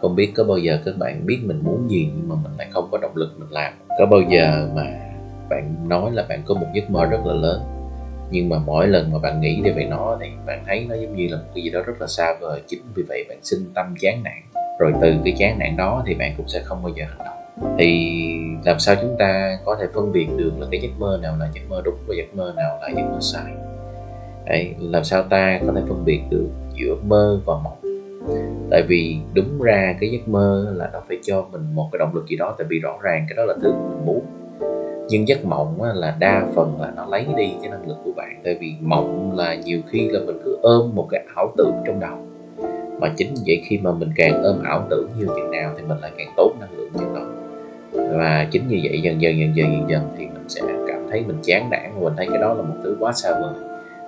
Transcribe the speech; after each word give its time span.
không 0.00 0.16
biết 0.16 0.32
có 0.36 0.44
bao 0.44 0.58
giờ 0.58 0.78
các 0.84 0.94
bạn 0.98 1.26
biết 1.26 1.38
mình 1.42 1.60
muốn 1.64 1.90
gì 1.90 2.10
nhưng 2.16 2.28
mà 2.28 2.34
mình 2.42 2.52
lại 2.58 2.68
không 2.70 2.88
có 2.92 2.98
động 2.98 3.16
lực 3.16 3.34
mình 3.38 3.50
làm. 3.50 3.72
Có 3.98 4.06
bao 4.06 4.20
giờ 4.20 4.68
mà 4.74 4.86
bạn 5.50 5.88
nói 5.88 6.10
là 6.12 6.26
bạn 6.28 6.42
có 6.46 6.54
một 6.54 6.66
giấc 6.74 6.90
mơ 6.90 7.04
rất 7.04 7.26
là 7.26 7.34
lớn 7.34 7.76
nhưng 8.30 8.48
mà 8.48 8.58
mỗi 8.58 8.86
lần 8.86 9.12
mà 9.12 9.18
bạn 9.18 9.40
nghĩ 9.40 9.62
về 9.62 9.84
nó 9.84 10.18
thì 10.20 10.26
bạn 10.46 10.64
thấy 10.66 10.86
nó 10.88 10.94
giống 10.94 11.16
như 11.16 11.28
là 11.30 11.36
một 11.36 11.48
cái 11.54 11.64
gì 11.64 11.70
đó 11.70 11.80
rất 11.86 12.00
là 12.00 12.06
xa 12.06 12.34
vời. 12.40 12.62
Chính 12.66 12.80
vì 12.94 13.02
vậy 13.08 13.24
bạn 13.28 13.38
sinh 13.42 13.70
tâm 13.74 13.94
chán 14.00 14.22
nản. 14.22 14.42
Rồi 14.78 14.92
từ 15.00 15.14
cái 15.24 15.34
chán 15.38 15.58
nản 15.58 15.76
đó 15.76 16.02
thì 16.06 16.14
bạn 16.14 16.34
cũng 16.36 16.48
sẽ 16.48 16.60
không 16.64 16.82
bao 16.82 16.92
giờ 16.96 17.04
hành 17.08 17.18
động. 17.18 17.76
Thì 17.78 18.18
làm 18.64 18.78
sao 18.78 18.94
chúng 19.00 19.16
ta 19.18 19.58
có 19.64 19.76
thể 19.80 19.86
phân 19.94 20.12
biệt 20.12 20.26
được 20.36 20.52
là 20.58 20.66
cái 20.70 20.80
giấc 20.80 20.90
mơ 20.98 21.18
nào 21.22 21.36
là 21.40 21.50
giấc 21.54 21.62
mơ 21.68 21.82
đúng 21.84 21.96
và 22.06 22.14
giấc 22.16 22.34
mơ 22.34 22.52
nào 22.56 22.78
là 22.82 22.88
giấc 22.88 23.02
mơ 23.02 23.18
sai? 23.20 23.52
Đấy, 24.46 24.74
làm 24.80 25.04
sao 25.04 25.22
ta 25.22 25.60
có 25.66 25.72
thể 25.76 25.80
phân 25.88 26.04
biệt 26.04 26.20
được 26.30 26.48
giữa 26.74 26.96
mơ 27.02 27.40
và 27.44 27.54
mộng? 27.54 27.85
Tại 28.70 28.82
vì 28.88 29.16
đúng 29.34 29.62
ra 29.62 29.96
cái 30.00 30.10
giấc 30.10 30.28
mơ 30.28 30.74
là 30.76 30.90
nó 30.92 31.00
phải 31.08 31.18
cho 31.22 31.44
mình 31.52 31.62
một 31.74 31.88
cái 31.92 31.98
động 31.98 32.14
lực 32.14 32.26
gì 32.28 32.36
đó, 32.36 32.54
tại 32.58 32.66
vì 32.70 32.78
rõ 32.78 32.98
ràng 33.02 33.26
cái 33.28 33.36
đó 33.36 33.44
là 33.44 33.54
thứ 33.62 33.72
mình 33.72 34.06
muốn. 34.06 34.20
Nhưng 35.08 35.28
giấc 35.28 35.44
mộng 35.44 35.82
là 35.94 36.16
đa 36.18 36.46
phần 36.54 36.80
là 36.80 36.92
nó 36.96 37.06
lấy 37.06 37.26
đi 37.36 37.52
cái 37.60 37.70
năng 37.70 37.88
lực 37.88 37.96
của 38.04 38.12
bạn, 38.16 38.40
tại 38.44 38.56
vì 38.60 38.72
mộng 38.80 39.36
là 39.36 39.54
nhiều 39.54 39.80
khi 39.90 40.08
là 40.08 40.20
mình 40.26 40.38
cứ 40.44 40.58
ôm 40.62 40.94
một 40.94 41.08
cái 41.10 41.24
ảo 41.34 41.52
tưởng 41.56 41.72
trong 41.86 42.00
đầu. 42.00 42.18
Mà 43.00 43.12
chính 43.16 43.34
vậy 43.46 43.62
khi 43.64 43.78
mà 43.78 43.92
mình 43.92 44.08
càng 44.16 44.42
ôm 44.42 44.62
ảo 44.64 44.86
tưởng 44.90 45.08
nhiều 45.18 45.28
chừng 45.28 45.50
nào 45.50 45.72
thì 45.76 45.82
mình 45.88 45.98
lại 45.98 46.10
càng 46.18 46.28
tốt 46.36 46.52
năng 46.60 46.72
lượng 46.76 46.90
chừng 46.98 47.14
đó. 47.14 47.26
Và 47.92 48.46
chính 48.50 48.68
như 48.68 48.80
vậy 48.82 49.00
dần 49.00 49.20
dần 49.20 49.38
dần 49.38 49.56
dần 49.56 49.72
dần 49.72 49.90
dần 49.90 50.02
thì 50.18 50.26
mình 50.26 50.48
sẽ 50.48 50.60
cảm 50.88 51.06
thấy 51.10 51.24
mình 51.26 51.36
chán 51.42 51.70
nản 51.70 51.90
và 51.94 52.00
mình 52.00 52.12
thấy 52.16 52.26
cái 52.30 52.38
đó 52.38 52.54
là 52.54 52.62
một 52.62 52.74
thứ 52.84 52.96
quá 53.00 53.12
xa 53.12 53.40
vời. 53.40 53.54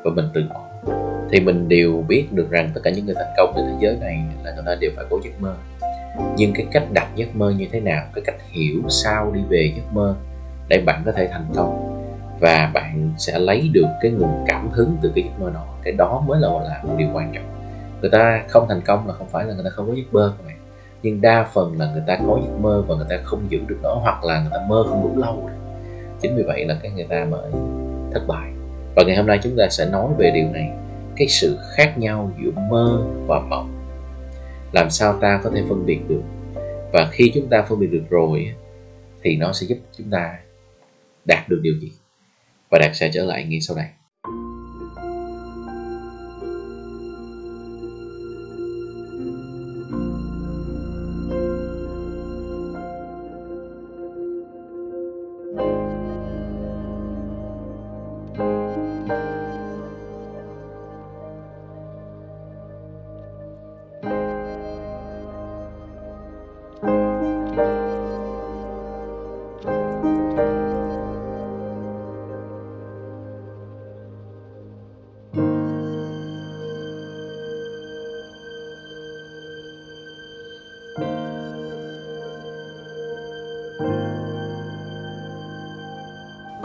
Và 0.04 0.10
mình 0.10 0.24
từ 0.34 0.42
bỏ 0.50 0.67
thì 1.30 1.40
mình 1.40 1.68
đều 1.68 2.04
biết 2.08 2.26
được 2.32 2.50
rằng 2.50 2.70
tất 2.74 2.80
cả 2.84 2.90
những 2.90 3.06
người 3.06 3.14
thành 3.14 3.34
công 3.36 3.52
trên 3.56 3.64
thế 3.66 3.74
giới 3.80 3.96
này 4.00 4.18
là 4.44 4.52
người 4.54 4.64
ta 4.66 4.74
đều 4.80 4.90
phải 4.96 5.04
có 5.10 5.18
giấc 5.24 5.40
mơ. 5.40 5.54
Nhưng 6.36 6.52
cái 6.54 6.66
cách 6.72 6.84
đặt 6.92 7.08
giấc 7.16 7.36
mơ 7.36 7.50
như 7.50 7.66
thế 7.72 7.80
nào, 7.80 8.04
cái 8.14 8.24
cách 8.26 8.36
hiểu 8.50 8.82
sao 8.88 9.30
đi 9.32 9.40
về 9.48 9.72
giấc 9.76 9.92
mơ 9.92 10.14
để 10.68 10.82
bạn 10.86 11.02
có 11.06 11.12
thể 11.12 11.28
thành 11.32 11.46
công 11.54 11.94
và 12.40 12.70
bạn 12.74 13.12
sẽ 13.18 13.38
lấy 13.38 13.70
được 13.72 13.86
cái 14.02 14.10
nguồn 14.10 14.44
cảm 14.46 14.68
hứng 14.72 14.96
từ 15.02 15.12
cái 15.14 15.24
giấc 15.24 15.40
mơ 15.40 15.50
đó, 15.54 15.66
cái 15.82 15.92
đó 15.92 16.22
mới 16.26 16.40
là 16.40 16.48
là 16.48 16.82
một 16.82 16.94
điều 16.98 17.08
quan 17.14 17.32
trọng. 17.34 17.44
Người 18.00 18.10
ta 18.10 18.44
không 18.48 18.66
thành 18.68 18.80
công 18.80 19.06
là 19.06 19.14
không 19.14 19.28
phải 19.28 19.44
là 19.44 19.54
người 19.54 19.64
ta 19.64 19.70
không 19.70 19.86
có 19.88 19.94
giấc 19.94 20.12
mơ 20.12 20.34
các 20.38 20.46
bạn. 20.46 20.56
Nhưng 21.02 21.20
đa 21.20 21.46
phần 21.52 21.78
là 21.78 21.90
người 21.92 22.02
ta 22.06 22.18
có 22.26 22.40
giấc 22.42 22.58
mơ 22.60 22.84
và 22.88 22.96
người 22.96 23.06
ta 23.10 23.16
không 23.24 23.40
giữ 23.48 23.60
được 23.66 23.78
nó, 23.82 23.94
hoặc 23.94 24.24
là 24.24 24.40
người 24.40 24.50
ta 24.52 24.58
mơ 24.68 24.84
không 24.88 25.02
đủ 25.02 25.20
lâu. 25.20 25.50
Chính 26.20 26.36
vì 26.36 26.42
vậy 26.42 26.64
là 26.64 26.76
cái 26.82 26.90
người 26.90 27.06
ta 27.08 27.24
mới 27.24 27.50
thất 28.12 28.22
bại 28.26 28.52
và 28.98 29.04
ngày 29.04 29.16
hôm 29.16 29.26
nay 29.26 29.40
chúng 29.42 29.56
ta 29.56 29.68
sẽ 29.70 29.90
nói 29.90 30.12
về 30.18 30.30
điều 30.34 30.48
này, 30.48 30.70
cái 31.16 31.28
sự 31.28 31.58
khác 31.76 31.94
nhau 31.98 32.32
giữa 32.42 32.50
mơ 32.70 33.06
và 33.26 33.40
mộng. 33.40 33.74
Làm 34.72 34.90
sao 34.90 35.18
ta 35.20 35.40
có 35.44 35.50
thể 35.54 35.62
phân 35.68 35.86
biệt 35.86 35.98
được? 36.08 36.22
Và 36.92 37.08
khi 37.12 37.32
chúng 37.34 37.48
ta 37.48 37.62
phân 37.68 37.80
biệt 37.80 37.86
được 37.86 38.04
rồi 38.10 38.54
thì 39.22 39.36
nó 39.36 39.52
sẽ 39.52 39.66
giúp 39.66 39.78
chúng 39.98 40.10
ta 40.10 40.38
đạt 41.24 41.48
được 41.48 41.60
điều 41.62 41.74
gì? 41.80 41.92
Và 42.70 42.78
đạt 42.78 42.96
sẽ 42.96 43.10
trở 43.14 43.24
lại 43.24 43.44
ngay 43.44 43.60
sau 43.60 43.76
đây. 43.76 43.86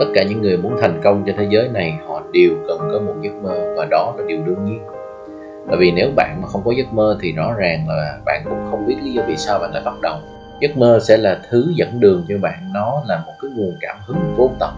Tất 0.03 0.11
cả 0.13 0.23
những 0.23 0.41
người 0.41 0.57
muốn 0.57 0.77
thành 0.81 1.01
công 1.03 1.23
trên 1.25 1.35
thế 1.37 1.47
giới 1.49 1.69
này, 1.69 1.99
họ 2.07 2.21
đều 2.33 2.51
cần 2.67 2.77
có 2.91 2.99
một 2.99 3.13
giấc 3.21 3.33
mơ, 3.43 3.73
và 3.77 3.87
đó 3.91 4.13
là 4.17 4.23
điều 4.27 4.37
đương 4.45 4.65
nhiên. 4.65 4.79
Bởi 5.67 5.77
vì 5.79 5.91
nếu 5.91 6.09
bạn 6.15 6.39
mà 6.41 6.47
không 6.47 6.61
có 6.65 6.71
giấc 6.71 6.93
mơ 6.93 7.17
thì 7.21 7.31
rõ 7.31 7.53
ràng 7.57 7.85
là 7.87 8.17
bạn 8.25 8.41
cũng 8.49 8.67
không 8.71 8.87
biết 8.87 8.95
lý 9.03 9.13
do 9.13 9.23
vì 9.27 9.37
sao 9.37 9.59
bạn 9.59 9.73
lại 9.73 9.81
bắt 9.85 9.93
đầu. 10.01 10.15
Giấc 10.59 10.77
mơ 10.77 10.99
sẽ 11.01 11.17
là 11.17 11.39
thứ 11.49 11.71
dẫn 11.75 11.99
đường 11.99 12.25
cho 12.29 12.35
bạn, 12.41 12.59
nó 12.73 13.03
là 13.07 13.23
một 13.25 13.33
cái 13.41 13.51
nguồn 13.55 13.73
cảm 13.81 13.95
hứng 14.05 14.17
vô 14.37 14.49
tận. 14.59 14.69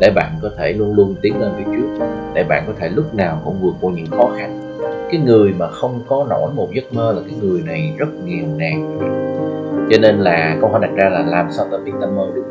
Để 0.00 0.10
bạn 0.14 0.32
có 0.42 0.50
thể 0.58 0.72
luôn 0.72 0.94
luôn 0.94 1.14
tiến 1.22 1.40
lên 1.40 1.50
phía 1.56 1.64
trước, 1.76 2.04
để 2.34 2.44
bạn 2.44 2.64
có 2.66 2.72
thể 2.78 2.88
lúc 2.88 3.14
nào 3.14 3.40
cũng 3.44 3.58
vượt 3.62 3.74
qua 3.80 3.92
những 3.94 4.06
khó 4.06 4.30
khăn. 4.36 4.76
Cái 5.10 5.20
người 5.20 5.52
mà 5.58 5.68
không 5.70 6.00
có 6.06 6.26
nổi 6.30 6.50
một 6.54 6.68
giấc 6.72 6.92
mơ 6.92 7.12
là 7.12 7.20
cái 7.28 7.38
người 7.42 7.62
này 7.66 7.92
rất 7.98 8.08
nghèo 8.24 8.46
nàn. 8.56 8.98
Cho 9.90 9.98
nên 10.00 10.18
là 10.18 10.56
câu 10.60 10.70
hỏi 10.70 10.80
đặt 10.82 10.90
ra 10.96 11.08
là 11.08 11.22
làm 11.22 11.46
sao 11.50 11.66
ta 11.72 11.78
biết 11.84 11.92
ta 12.00 12.06
mơ 12.06 12.26
được? 12.34 12.44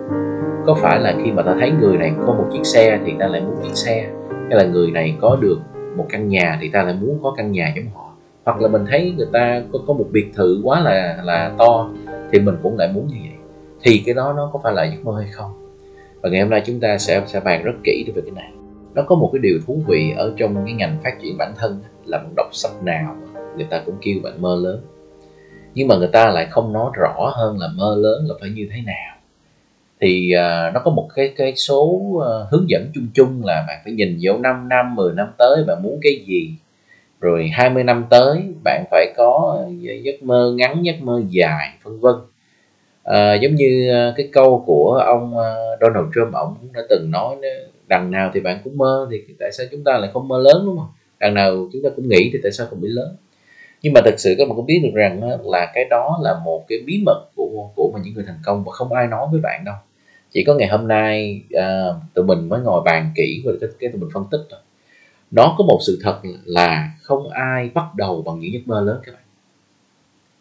Có 0.69 0.75
phải 0.75 1.00
là 1.00 1.16
khi 1.24 1.31
mà 1.31 1.44
ta 1.44 1.56
thấy 1.59 1.72
người 1.72 1.97
này 1.97 2.12
có 2.25 2.34
một 2.34 2.46
chiếc 2.53 2.66
xe 2.66 3.00
thì 3.06 3.13
ta 3.19 3.28
lại 3.28 3.41
muốn 3.41 3.56
chiếc 3.63 3.75
xe? 3.75 4.09
Hay 4.30 4.57
là 4.57 4.63
người 4.63 4.91
này 4.91 5.16
có 5.22 5.38
được 5.41 5.59
một 5.97 6.06
căn 6.09 6.30
nhà 6.30 6.57
thì 6.62 6.69
ta 6.69 6.84
lại 6.84 6.96
muốn 7.02 7.19
có 7.24 7.34
căn 7.38 7.52
nhà 7.52 7.74
giống 7.75 7.85
họ? 7.94 8.13
Hoặc 8.46 8.62
là 8.62 8.68
mình 8.68 8.85
thấy 8.90 9.13
người 9.18 9.28
ta 9.34 9.62
có 9.74 9.79
có 9.88 9.94
một 9.94 10.06
biệt 10.12 10.31
thự 10.35 10.62
quá 10.63 10.79
là 10.79 11.22
là 11.24 11.52
to 11.58 11.90
thì 12.31 12.40
mình 12.40 12.56
cũng 12.63 12.78
lại 12.78 12.91
muốn 12.94 13.08
như 13.08 13.16
vậy. 13.22 13.38
Thì 13.84 14.03
cái 14.06 14.16
đó 14.16 14.34
nó 14.38 14.50
có 14.53 14.59
phải 14.63 14.74
là 14.74 14.84
giấc 14.84 15.06
mơ 15.06 15.22
hay 15.22 15.31
không? 15.31 15.52
Và 16.22 16.29
ngày 16.29 16.41
hôm 16.41 16.50
nay 16.50 16.62
chúng 16.66 16.79
ta 16.79 16.97
sẽ 16.97 17.24
sẽ 17.25 17.40
bàn 17.40 17.63
rất 17.63 17.74
kỹ 17.84 18.06
về 18.16 18.22
cái 18.22 18.31
này. 18.31 18.52
Nó 18.94 19.02
có 19.08 19.16
một 19.16 19.29
cái 19.34 19.40
điều 19.40 19.59
thú 19.68 19.81
vị 19.88 20.13
ở 20.18 20.34
trong 20.38 20.66
cái 20.66 20.74
ngành 20.74 20.97
phát 21.03 21.22
triển 21.22 21.38
bản 21.38 21.53
thân 21.58 21.79
là 22.06 22.18
một 22.18 22.29
đọc 22.35 22.47
sách 22.52 22.84
nào 22.84 23.16
người 23.58 23.68
ta 23.69 23.81
cũng 23.85 23.96
kêu 24.02 24.16
bạn 24.24 24.41
mơ 24.41 24.56
lớn. 24.62 24.81
Nhưng 25.74 25.88
mà 25.88 25.96
người 25.96 26.09
ta 26.13 26.31
lại 26.31 26.47
không 26.52 26.74
nói 26.74 26.91
rõ 26.94 27.31
hơn 27.35 27.58
là 27.59 27.68
mơ 27.75 27.96
lớn 28.00 28.25
là 28.28 28.35
phải 28.41 28.50
như 28.50 28.68
thế 28.74 28.81
nào 28.85 29.19
thì 30.01 30.31
uh, 30.35 30.73
nó 30.73 30.81
có 30.83 30.91
một 30.91 31.09
cái 31.15 31.33
cái 31.37 31.55
số 31.55 31.81
uh, 31.83 32.23
hướng 32.51 32.69
dẫn 32.69 32.91
chung 32.93 33.07
chung 33.13 33.45
là 33.45 33.65
bạn 33.67 33.79
phải 33.83 33.93
nhìn 33.93 34.17
vô 34.21 34.37
5 34.37 34.69
năm 34.69 34.95
10 34.95 35.13
năm 35.13 35.27
tới 35.37 35.63
bạn 35.67 35.83
muốn 35.83 35.99
cái 36.01 36.23
gì. 36.27 36.51
Rồi 37.19 37.49
20 37.53 37.83
năm 37.83 38.05
tới 38.09 38.43
bạn 38.63 38.83
phải 38.91 39.13
có 39.17 39.59
giấc 40.03 40.23
mơ 40.23 40.53
ngắn 40.57 40.85
giấc 40.85 40.95
mơ 41.01 41.21
dài 41.29 41.69
vân 41.83 41.99
vân. 41.99 42.15
À, 43.03 43.33
giống 43.33 43.55
như 43.55 43.89
à, 43.91 44.13
cái 44.17 44.29
câu 44.33 44.63
của 44.65 45.01
ông 45.05 45.33
Donald 45.81 46.05
Trump 46.16 46.33
ông 46.33 46.55
đã 46.73 46.81
từng 46.89 47.11
nói 47.11 47.35
đằng 47.87 48.11
nào 48.11 48.31
thì 48.33 48.39
bạn 48.39 48.59
cũng 48.63 48.77
mơ 48.77 49.07
thì 49.11 49.33
tại 49.39 49.51
sao 49.51 49.66
chúng 49.71 49.83
ta 49.83 49.97
lại 49.97 50.09
không 50.13 50.27
mơ 50.27 50.39
lớn 50.39 50.63
đúng 50.66 50.77
không? 50.77 50.89
Đằng 51.19 51.33
nào 51.33 51.69
chúng 51.73 51.81
ta 51.83 51.89
cũng 51.95 52.09
nghĩ 52.09 52.29
thì 52.33 52.39
tại 52.43 52.51
sao 52.51 52.67
không 52.69 52.81
bị 52.81 52.87
lớn? 52.91 53.16
Nhưng 53.81 53.93
mà 53.93 54.01
thật 54.05 54.16
sự 54.17 54.35
các 54.37 54.47
bạn 54.47 54.55
cũng 54.55 54.66
biết 54.66 54.79
được 54.83 54.91
rằng 54.93 55.39
là 55.43 55.71
cái 55.73 55.85
đó 55.89 56.19
là 56.23 56.39
một 56.45 56.66
cái 56.67 56.79
bí 56.85 57.03
mật 57.05 57.25
của 57.35 57.69
của 57.75 57.91
mà 57.93 57.99
những 58.03 58.13
người 58.13 58.23
thành 58.27 58.39
công 58.45 58.63
và 58.63 58.71
không 58.71 58.93
ai 58.93 59.07
nói 59.07 59.27
với 59.31 59.41
bạn 59.43 59.66
đâu 59.66 59.75
chỉ 60.31 60.44
có 60.44 60.53
ngày 60.53 60.67
hôm 60.67 60.88
nay 60.88 61.41
uh, 61.57 61.95
tụi 62.13 62.25
mình 62.25 62.50
mới 62.50 62.62
ngồi 62.62 62.81
bàn 62.85 63.12
kỹ 63.16 63.41
và 63.45 63.51
cái, 63.62 63.69
cái 63.79 63.90
tụi 63.91 64.01
mình 64.01 64.09
phân 64.13 64.23
tích 64.31 64.41
thôi. 64.50 64.59
Nó 65.31 65.56
có 65.57 65.63
một 65.63 65.79
sự 65.88 66.00
thật 66.03 66.19
là 66.45 66.91
không 67.01 67.29
ai 67.29 67.69
bắt 67.73 67.85
đầu 67.97 68.22
bằng 68.25 68.40
những 68.40 68.53
giấc 68.53 68.62
mơ 68.66 68.81
lớn 68.81 69.00
các 69.06 69.12
bạn. 69.12 69.23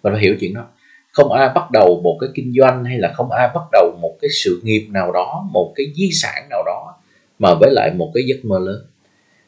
Và 0.03 0.10
phải 0.10 0.21
hiểu 0.21 0.37
chuyện 0.41 0.54
đó. 0.54 0.65
Không 1.12 1.32
ai 1.32 1.49
bắt 1.54 1.71
đầu 1.72 2.00
một 2.04 2.19
cái 2.21 2.31
kinh 2.34 2.53
doanh 2.59 2.84
hay 2.84 2.99
là 2.99 3.12
không 3.15 3.31
ai 3.31 3.49
bắt 3.54 3.62
đầu 3.72 3.99
một 4.03 4.16
cái 4.21 4.28
sự 4.32 4.60
nghiệp 4.65 4.87
nào 4.91 5.12
đó 5.12 5.49
một 5.53 5.72
cái 5.76 5.87
di 5.94 6.10
sản 6.12 6.47
nào 6.50 6.62
đó 6.66 6.94
mà 7.38 7.55
với 7.55 7.70
lại 7.72 7.91
một 7.97 8.10
cái 8.15 8.22
giấc 8.26 8.44
mơ 8.44 8.59
lớn. 8.59 8.82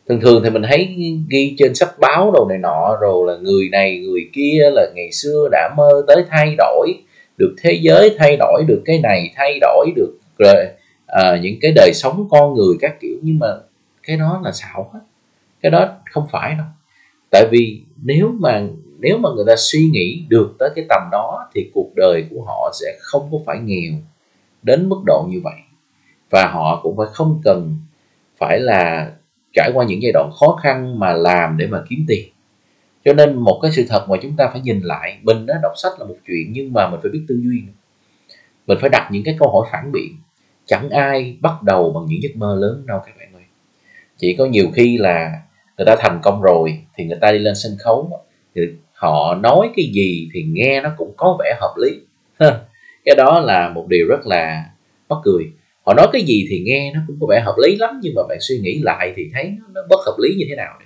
Thường 0.09 0.21
thường 0.21 0.43
thì 0.45 0.51
mình 0.51 0.63
thấy 0.69 0.97
ghi 1.31 1.55
trên 1.59 1.75
sách 1.75 1.99
báo 1.99 2.31
đồ 2.35 2.47
này 2.49 2.59
nọ 2.59 2.97
rồi 3.01 3.27
là 3.27 3.37
người 3.37 3.69
này 3.73 3.99
người 3.99 4.31
kia 4.33 4.71
là 4.73 4.91
ngày 4.95 5.13
xưa 5.13 5.49
đã 5.53 5.75
mơ 5.77 6.05
tới 6.07 6.25
thay 6.29 6.55
đổi 6.59 6.95
được 7.37 7.55
thế 7.63 7.79
giới 7.83 8.15
thay 8.19 8.37
đổi 8.37 8.65
được 8.69 8.83
cái 8.85 9.01
này 9.03 9.31
thay 9.37 9.59
đổi 9.61 9.91
được 9.97 10.20
rồi 10.41 10.67
à, 11.07 11.39
những 11.43 11.59
cái 11.61 11.73
đời 11.75 11.91
sống 11.95 12.29
con 12.31 12.55
người 12.55 12.77
các 12.81 13.01
kiểu 13.01 13.17
nhưng 13.23 13.39
mà 13.39 13.47
cái 14.03 14.17
đó 14.17 14.41
là 14.45 14.53
xạo 14.53 14.91
hết. 14.93 15.01
Cái 15.63 15.71
đó 15.71 15.89
không 16.11 16.27
phải 16.31 16.55
đâu. 16.55 16.67
Tại 17.31 17.47
vì 17.51 17.83
nếu 18.03 18.35
mà 18.41 18.63
nếu 18.99 19.19
mà 19.19 19.29
người 19.37 19.45
ta 19.47 19.55
suy 19.57 19.89
nghĩ 19.93 20.25
được 20.29 20.57
tới 20.59 20.71
cái 20.77 20.85
tầm 20.89 21.03
đó 21.13 21.49
thì 21.55 21.71
cuộc 21.75 21.91
đời 21.97 22.25
của 22.31 22.43
họ 22.47 22.71
sẽ 22.81 22.99
không 23.01 23.29
có 23.33 23.39
phải 23.47 23.59
nghèo 23.59 23.93
đến 24.63 24.89
mức 24.89 25.01
độ 25.07 25.27
như 25.31 25.41
vậy. 25.45 25.55
Và 26.31 26.49
họ 26.53 26.81
cũng 26.83 26.97
phải 26.97 27.07
không 27.13 27.41
cần 27.45 27.77
phải 28.39 28.61
là 28.61 29.13
trải 29.53 29.71
qua 29.75 29.85
những 29.85 30.03
giai 30.03 30.13
đoạn 30.13 30.31
khó 30.41 30.59
khăn 30.63 30.99
mà 30.99 31.13
làm 31.13 31.57
để 31.57 31.67
mà 31.67 31.83
kiếm 31.89 32.05
tiền. 32.09 32.29
Cho 33.05 33.13
nên 33.13 33.37
một 33.37 33.59
cái 33.63 33.73
sự 33.73 33.85
thật 33.89 34.07
mà 34.09 34.17
chúng 34.23 34.37
ta 34.37 34.49
phải 34.53 34.61
nhìn 34.61 34.81
lại 34.81 35.19
mình 35.23 35.47
đó 35.47 35.55
đọc 35.63 35.73
sách 35.77 35.93
là 35.99 36.07
một 36.07 36.17
chuyện 36.27 36.53
nhưng 36.53 36.73
mà 36.73 36.91
mình 36.91 37.01
phải 37.03 37.11
biết 37.11 37.25
tư 37.29 37.41
duy 37.43 37.63
nữa. 37.67 37.73
mình 38.67 38.79
phải 38.81 38.91
đặt 38.91 39.09
những 39.13 39.25
cái 39.25 39.37
câu 39.39 39.51
hỏi 39.51 39.69
phản 39.73 39.93
biện 39.93 40.17
chẳng 40.71 40.91
ai 40.91 41.37
bắt 41.41 41.63
đầu 41.63 41.93
bằng 41.93 42.07
những 42.09 42.23
giấc 42.23 42.37
mơ 42.37 42.57
lớn 42.61 42.83
đâu 42.87 43.01
các 43.07 43.13
bạn 43.19 43.35
ơi. 43.35 43.43
Chỉ 44.19 44.35
có 44.39 44.47
nhiều 44.47 44.71
khi 44.75 44.99
là 44.99 45.43
người 45.77 45.87
ta 45.87 45.97
thành 45.99 46.21
công 46.23 46.43
rồi 46.43 46.79
thì 46.97 47.05
người 47.05 47.19
ta 47.21 47.33
đi 47.33 47.39
lên 47.39 47.55
sân 47.55 47.73
khấu, 47.79 48.11
thì 48.55 48.63
họ 48.93 49.35
nói 49.35 49.71
cái 49.77 49.87
gì 49.93 50.29
thì 50.35 50.43
nghe 50.43 50.81
nó 50.81 50.91
cũng 50.97 51.13
có 51.17 51.37
vẻ 51.41 51.57
hợp 51.61 51.75
lý. 51.77 51.91
Cái 53.05 53.15
đó 53.17 53.41
là 53.41 53.69
một 53.69 53.87
điều 53.89 54.07
rất 54.09 54.27
là 54.27 54.65
mắc 55.09 55.19
cười. 55.25 55.45
Họ 55.87 55.95
nói 55.95 56.07
cái 56.13 56.23
gì 56.23 56.47
thì 56.51 56.61
nghe 56.61 56.93
nó 56.95 57.01
cũng 57.07 57.17
có 57.21 57.27
vẻ 57.31 57.41
hợp 57.41 57.55
lý 57.63 57.77
lắm, 57.77 58.01
nhưng 58.03 58.15
mà 58.17 58.23
bạn 58.29 58.39
suy 58.41 58.59
nghĩ 58.59 58.81
lại 58.83 59.13
thì 59.17 59.31
thấy 59.35 59.53
nó 59.75 59.83
bất 59.89 60.01
hợp 60.07 60.17
lý 60.19 60.35
như 60.39 60.45
thế 60.49 60.57
nào 60.57 60.79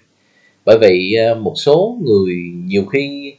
bởi 0.65 0.79
vì 0.79 1.15
ờ, 1.15 1.35
một 1.35 1.55
số 1.57 1.99
người 2.05 2.35
nhiều 2.55 2.85
khi 2.85 3.35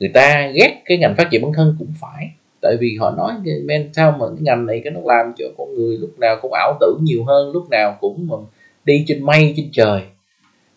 người 0.00 0.10
ta 0.14 0.52
ghét 0.54 0.82
cái 0.84 0.98
ngành 0.98 1.14
phát 1.16 1.28
triển 1.30 1.42
bản 1.42 1.52
thân 1.56 1.76
cũng 1.78 1.92
phải 2.00 2.30
tại 2.64 2.76
vì 2.80 2.96
họ 3.00 3.10
nói 3.10 3.32
men 3.64 3.90
sao 3.92 4.10
mà 4.10 4.26
cái 4.28 4.38
ngành 4.40 4.66
này 4.66 4.80
cái 4.84 4.92
nó 4.92 5.00
làm 5.04 5.32
cho 5.36 5.46
con 5.58 5.74
người 5.74 5.96
lúc 5.96 6.18
nào 6.18 6.36
cũng 6.42 6.52
ảo 6.52 6.76
tưởng 6.80 6.98
nhiều 7.02 7.24
hơn 7.24 7.52
lúc 7.52 7.70
nào 7.70 7.96
cũng 8.00 8.26
mà 8.30 8.36
đi 8.84 9.04
trên 9.06 9.22
mây 9.22 9.54
trên 9.56 9.68
trời. 9.72 10.02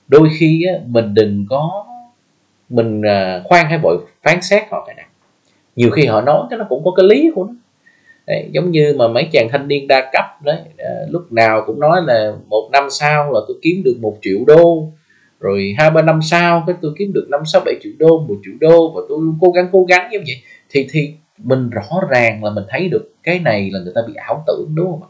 Đôi 0.07 0.29
khi 0.39 0.63
á, 0.63 0.73
mình 0.85 1.13
đừng 1.13 1.45
có 1.49 1.85
mình 2.69 3.01
à, 3.01 3.41
khoan 3.43 3.65
hay 3.65 3.77
bội 3.83 3.97
phán 4.23 4.41
xét 4.41 4.63
họ 4.71 4.83
cái 4.87 4.95
này 4.95 5.05
nhiều 5.75 5.89
khi 5.89 6.05
họ 6.05 6.21
nói 6.21 6.47
cái 6.49 6.59
nó 6.59 6.65
cũng 6.69 6.83
có 6.83 6.91
cái 6.91 7.05
lý 7.05 7.31
của 7.35 7.43
nó. 7.43 7.53
Đấy, 8.27 8.49
giống 8.51 8.71
như 8.71 8.95
mà 8.97 9.07
mấy 9.07 9.27
chàng 9.31 9.49
thanh 9.51 9.67
niên 9.67 9.87
đa 9.87 10.09
cấp 10.13 10.25
đấy 10.43 10.59
à, 10.77 10.89
lúc 11.09 11.31
nào 11.31 11.63
cũng 11.67 11.79
nói 11.79 12.01
là 12.05 12.33
một 12.49 12.69
năm 12.71 12.87
sau 12.89 13.33
là 13.33 13.39
tôi 13.47 13.57
kiếm 13.61 13.81
được 13.83 13.95
một 14.01 14.17
triệu 14.21 14.37
đô 14.47 14.87
rồi 15.39 15.75
hai 15.77 15.91
ba 15.91 16.01
năm 16.01 16.19
sau 16.21 16.63
cái 16.67 16.75
tôi 16.81 16.91
kiếm 16.97 17.13
được 17.13 17.27
năm 17.29 17.41
sáu 17.45 17.61
bảy 17.65 17.75
triệu 17.83 17.93
đô 17.97 18.19
một 18.27 18.35
triệu 18.45 18.53
đô 18.59 18.91
và 18.95 19.01
tôi 19.09 19.19
luôn 19.21 19.37
cố 19.41 19.51
gắng 19.51 19.69
cố 19.71 19.85
gắng 19.89 20.09
như 20.11 20.17
vậy. 20.17 20.35
Thì 20.69 20.87
thì 20.91 21.13
mình 21.37 21.69
rõ 21.69 21.89
ràng 22.09 22.43
là 22.43 22.51
mình 22.51 22.63
thấy 22.69 22.89
được 22.89 23.13
cái 23.23 23.39
này 23.39 23.69
là 23.73 23.79
người 23.79 23.93
ta 23.95 24.01
bị 24.07 24.13
ảo 24.15 24.43
tưởng 24.47 24.75
đúng 24.75 24.91
không 24.91 25.03
ạ? 25.03 25.09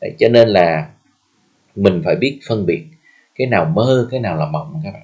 Đấy, 0.00 0.14
cho 0.18 0.28
nên 0.28 0.48
là 0.48 0.88
mình 1.76 2.02
phải 2.04 2.16
biết 2.16 2.40
phân 2.48 2.66
biệt 2.66 2.84
cái 3.34 3.46
nào 3.46 3.64
mơ 3.64 4.08
cái 4.10 4.20
nào 4.20 4.36
là 4.36 4.46
mộng 4.46 4.80
các 4.84 4.90
bạn. 4.92 5.02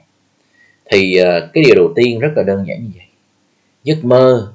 Thì 0.91 1.17
ờ, 1.17 1.51
cái 1.53 1.65
điều 1.65 1.75
đầu 1.75 1.93
tiên 1.97 2.19
rất 2.19 2.33
là 2.37 2.43
đơn 2.43 2.65
giản 2.67 2.83
như 2.83 2.91
vậy. 2.97 3.07
Giấc 3.85 4.05
mơ 4.05 4.53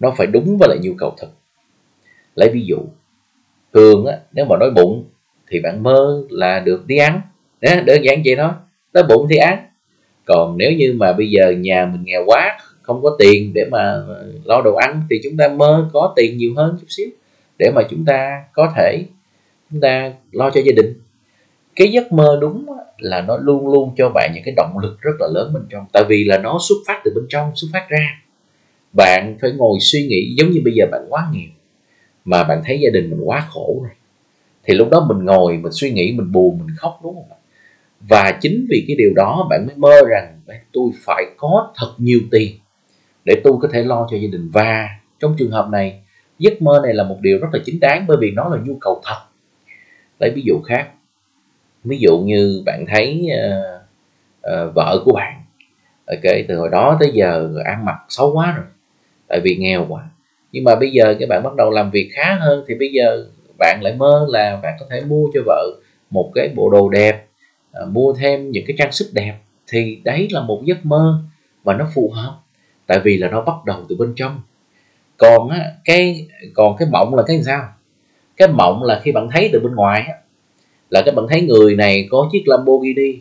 nó 0.00 0.14
phải 0.16 0.26
đúng 0.26 0.58
với 0.58 0.68
lại 0.68 0.78
nhu 0.82 0.94
cầu 0.98 1.14
thực. 1.20 1.30
Lấy 2.34 2.50
ví 2.50 2.64
dụ 2.66 2.78
thường 3.74 4.06
á 4.06 4.18
nếu 4.32 4.44
mà 4.44 4.56
đói 4.60 4.70
bụng 4.70 5.04
thì 5.48 5.60
bạn 5.60 5.82
mơ 5.82 6.24
là 6.30 6.60
được 6.60 6.86
đi 6.86 6.96
ăn. 6.96 7.20
Đấy, 7.60 7.82
đơn 7.86 8.04
giản 8.04 8.22
vậy 8.24 8.36
thôi 8.36 8.50
đói 8.92 9.04
bụng 9.08 9.26
thì 9.30 9.36
ăn. 9.36 9.66
Còn 10.24 10.58
nếu 10.58 10.72
như 10.72 10.94
mà 10.96 11.12
bây 11.12 11.30
giờ 11.30 11.50
nhà 11.50 11.86
mình 11.92 12.04
nghèo 12.04 12.24
quá 12.26 12.58
không 12.84 13.02
có 13.02 13.16
tiền 13.18 13.52
để 13.54 13.64
mà 13.70 14.02
lo 14.44 14.62
đồ 14.64 14.74
ăn, 14.74 15.02
thì 15.10 15.20
chúng 15.24 15.36
ta 15.36 15.48
mơ 15.48 15.90
có 15.92 16.12
tiền 16.16 16.36
nhiều 16.36 16.54
hơn 16.56 16.76
chút 16.80 16.86
xíu 16.88 17.08
để 17.58 17.70
mà 17.74 17.82
chúng 17.90 18.04
ta 18.04 18.44
có 18.52 18.72
thể, 18.76 19.04
chúng 19.70 19.80
ta 19.80 20.12
lo 20.32 20.50
cho 20.50 20.60
gia 20.60 20.72
đình. 20.76 20.94
Cái 21.76 21.88
giấc 21.88 22.12
mơ 22.12 22.38
đúng 22.40 22.66
là 22.98 23.20
nó 23.20 23.36
luôn 23.36 23.68
luôn 23.68 23.94
cho 23.96 24.08
bạn 24.14 24.30
những 24.34 24.44
cái 24.44 24.54
động 24.56 24.78
lực 24.82 25.00
rất 25.00 25.12
là 25.20 25.28
lớn 25.34 25.50
bên 25.54 25.62
trong, 25.70 25.86
tại 25.92 26.04
vì 26.08 26.24
là 26.24 26.38
nó 26.38 26.58
xuất 26.68 26.76
phát 26.86 27.00
từ 27.04 27.12
bên 27.14 27.24
trong, 27.28 27.52
xuất 27.54 27.68
phát 27.72 27.86
ra. 27.88 28.22
Bạn 28.92 29.36
phải 29.40 29.52
ngồi 29.52 29.78
suy 29.80 30.06
nghĩ 30.06 30.34
giống 30.38 30.50
như 30.50 30.60
bây 30.64 30.74
giờ 30.74 30.86
bạn 30.92 31.06
quá 31.08 31.28
nghèo 31.32 31.50
mà 32.24 32.44
bạn 32.44 32.62
thấy 32.64 32.80
gia 32.80 32.90
đình 32.90 33.10
mình 33.10 33.20
quá 33.24 33.46
khổ 33.50 33.78
rồi. 33.82 33.92
Thì 34.64 34.74
lúc 34.74 34.90
đó 34.90 35.06
mình 35.08 35.24
ngồi, 35.24 35.56
mình 35.56 35.72
suy 35.72 35.90
nghĩ, 35.90 36.12
mình 36.12 36.32
buồn, 36.32 36.58
mình 36.58 36.76
khóc, 36.76 37.00
đúng 37.02 37.14
không 37.14 37.38
và 38.08 38.38
chính 38.40 38.66
vì 38.70 38.84
cái 38.88 38.96
điều 38.96 39.12
đó 39.16 39.46
bạn 39.50 39.66
mới 39.66 39.76
mơ 39.76 40.00
rằng 40.08 40.40
tôi 40.72 40.90
phải 41.04 41.24
có 41.36 41.72
thật 41.76 41.94
nhiều 41.98 42.20
tiền 42.30 42.52
để 43.24 43.40
tôi 43.44 43.52
có 43.62 43.68
thể 43.72 43.82
lo 43.82 44.06
cho 44.10 44.16
gia 44.16 44.28
đình. 44.32 44.50
Và 44.52 44.88
trong 45.20 45.34
trường 45.38 45.50
hợp 45.50 45.68
này 45.70 46.00
giấc 46.38 46.62
mơ 46.62 46.80
này 46.84 46.94
là 46.94 47.04
một 47.04 47.16
điều 47.20 47.38
rất 47.38 47.48
là 47.52 47.58
chính 47.64 47.80
đáng 47.80 48.04
bởi 48.08 48.16
vì 48.20 48.30
nó 48.30 48.48
là 48.48 48.60
nhu 48.64 48.78
cầu 48.80 49.00
thật. 49.04 49.20
Lấy 50.18 50.30
ví 50.30 50.42
dụ 50.46 50.60
khác 50.64 50.88
ví 51.84 51.98
dụ 52.00 52.18
như 52.18 52.62
bạn 52.66 52.84
thấy 52.88 53.26
uh, 53.26 53.82
uh, 54.52 54.74
vợ 54.74 55.02
của 55.04 55.12
bạn 55.12 55.40
ok 56.06 56.32
từ 56.48 56.56
hồi 56.56 56.68
đó 56.72 56.96
tới 57.00 57.10
giờ 57.14 57.54
ăn 57.64 57.84
mặc 57.84 57.96
xấu 58.08 58.32
quá 58.34 58.54
rồi 58.56 58.66
tại 59.28 59.40
vì 59.44 59.56
nghèo 59.56 59.86
quá. 59.88 60.10
Nhưng 60.52 60.64
mà 60.64 60.74
bây 60.74 60.90
giờ 60.90 61.16
các 61.20 61.28
bạn 61.28 61.42
bắt 61.42 61.54
đầu 61.56 61.70
làm 61.70 61.90
việc 61.90 62.10
khá 62.12 62.34
hơn 62.40 62.64
thì 62.68 62.74
bây 62.74 62.92
giờ 62.92 63.26
bạn 63.58 63.80
lại 63.82 63.94
mơ 63.96 64.26
là 64.28 64.60
bạn 64.62 64.76
có 64.80 64.86
thể 64.90 65.00
mua 65.00 65.28
cho 65.34 65.40
vợ 65.46 65.66
một 66.10 66.30
cái 66.34 66.48
bộ 66.56 66.70
đồ 66.70 66.88
đẹp 66.88 67.26
uh, 67.82 67.88
mua 67.88 68.14
thêm 68.14 68.50
những 68.50 68.64
cái 68.66 68.76
trang 68.78 68.92
sức 68.92 69.10
đẹp. 69.12 69.34
Thì 69.68 70.00
đấy 70.04 70.28
là 70.30 70.40
một 70.40 70.62
giấc 70.64 70.86
mơ 70.86 71.22
và 71.62 71.74
nó 71.74 71.86
phù 71.94 72.10
hợp 72.10 72.38
tại 72.86 73.00
vì 73.04 73.18
là 73.18 73.28
nó 73.28 73.40
bắt 73.40 73.64
đầu 73.66 73.78
từ 73.88 73.96
bên 73.96 74.12
trong. 74.16 74.40
Còn 75.16 75.48
á 75.48 75.72
cái 75.84 76.28
còn 76.54 76.76
cái 76.76 76.88
mộng 76.92 77.14
là 77.14 77.22
cái 77.26 77.42
sao? 77.42 77.68
Cái 78.36 78.48
mộng 78.48 78.82
là 78.82 79.00
khi 79.04 79.12
bạn 79.12 79.28
thấy 79.32 79.50
từ 79.52 79.60
bên 79.60 79.74
ngoài 79.74 80.04
á 80.06 80.14
là 80.90 81.02
các 81.06 81.14
bạn 81.14 81.26
thấy 81.30 81.40
người 81.42 81.76
này 81.76 82.08
có 82.10 82.28
chiếc 82.32 82.42
Lamborghini. 82.46 83.18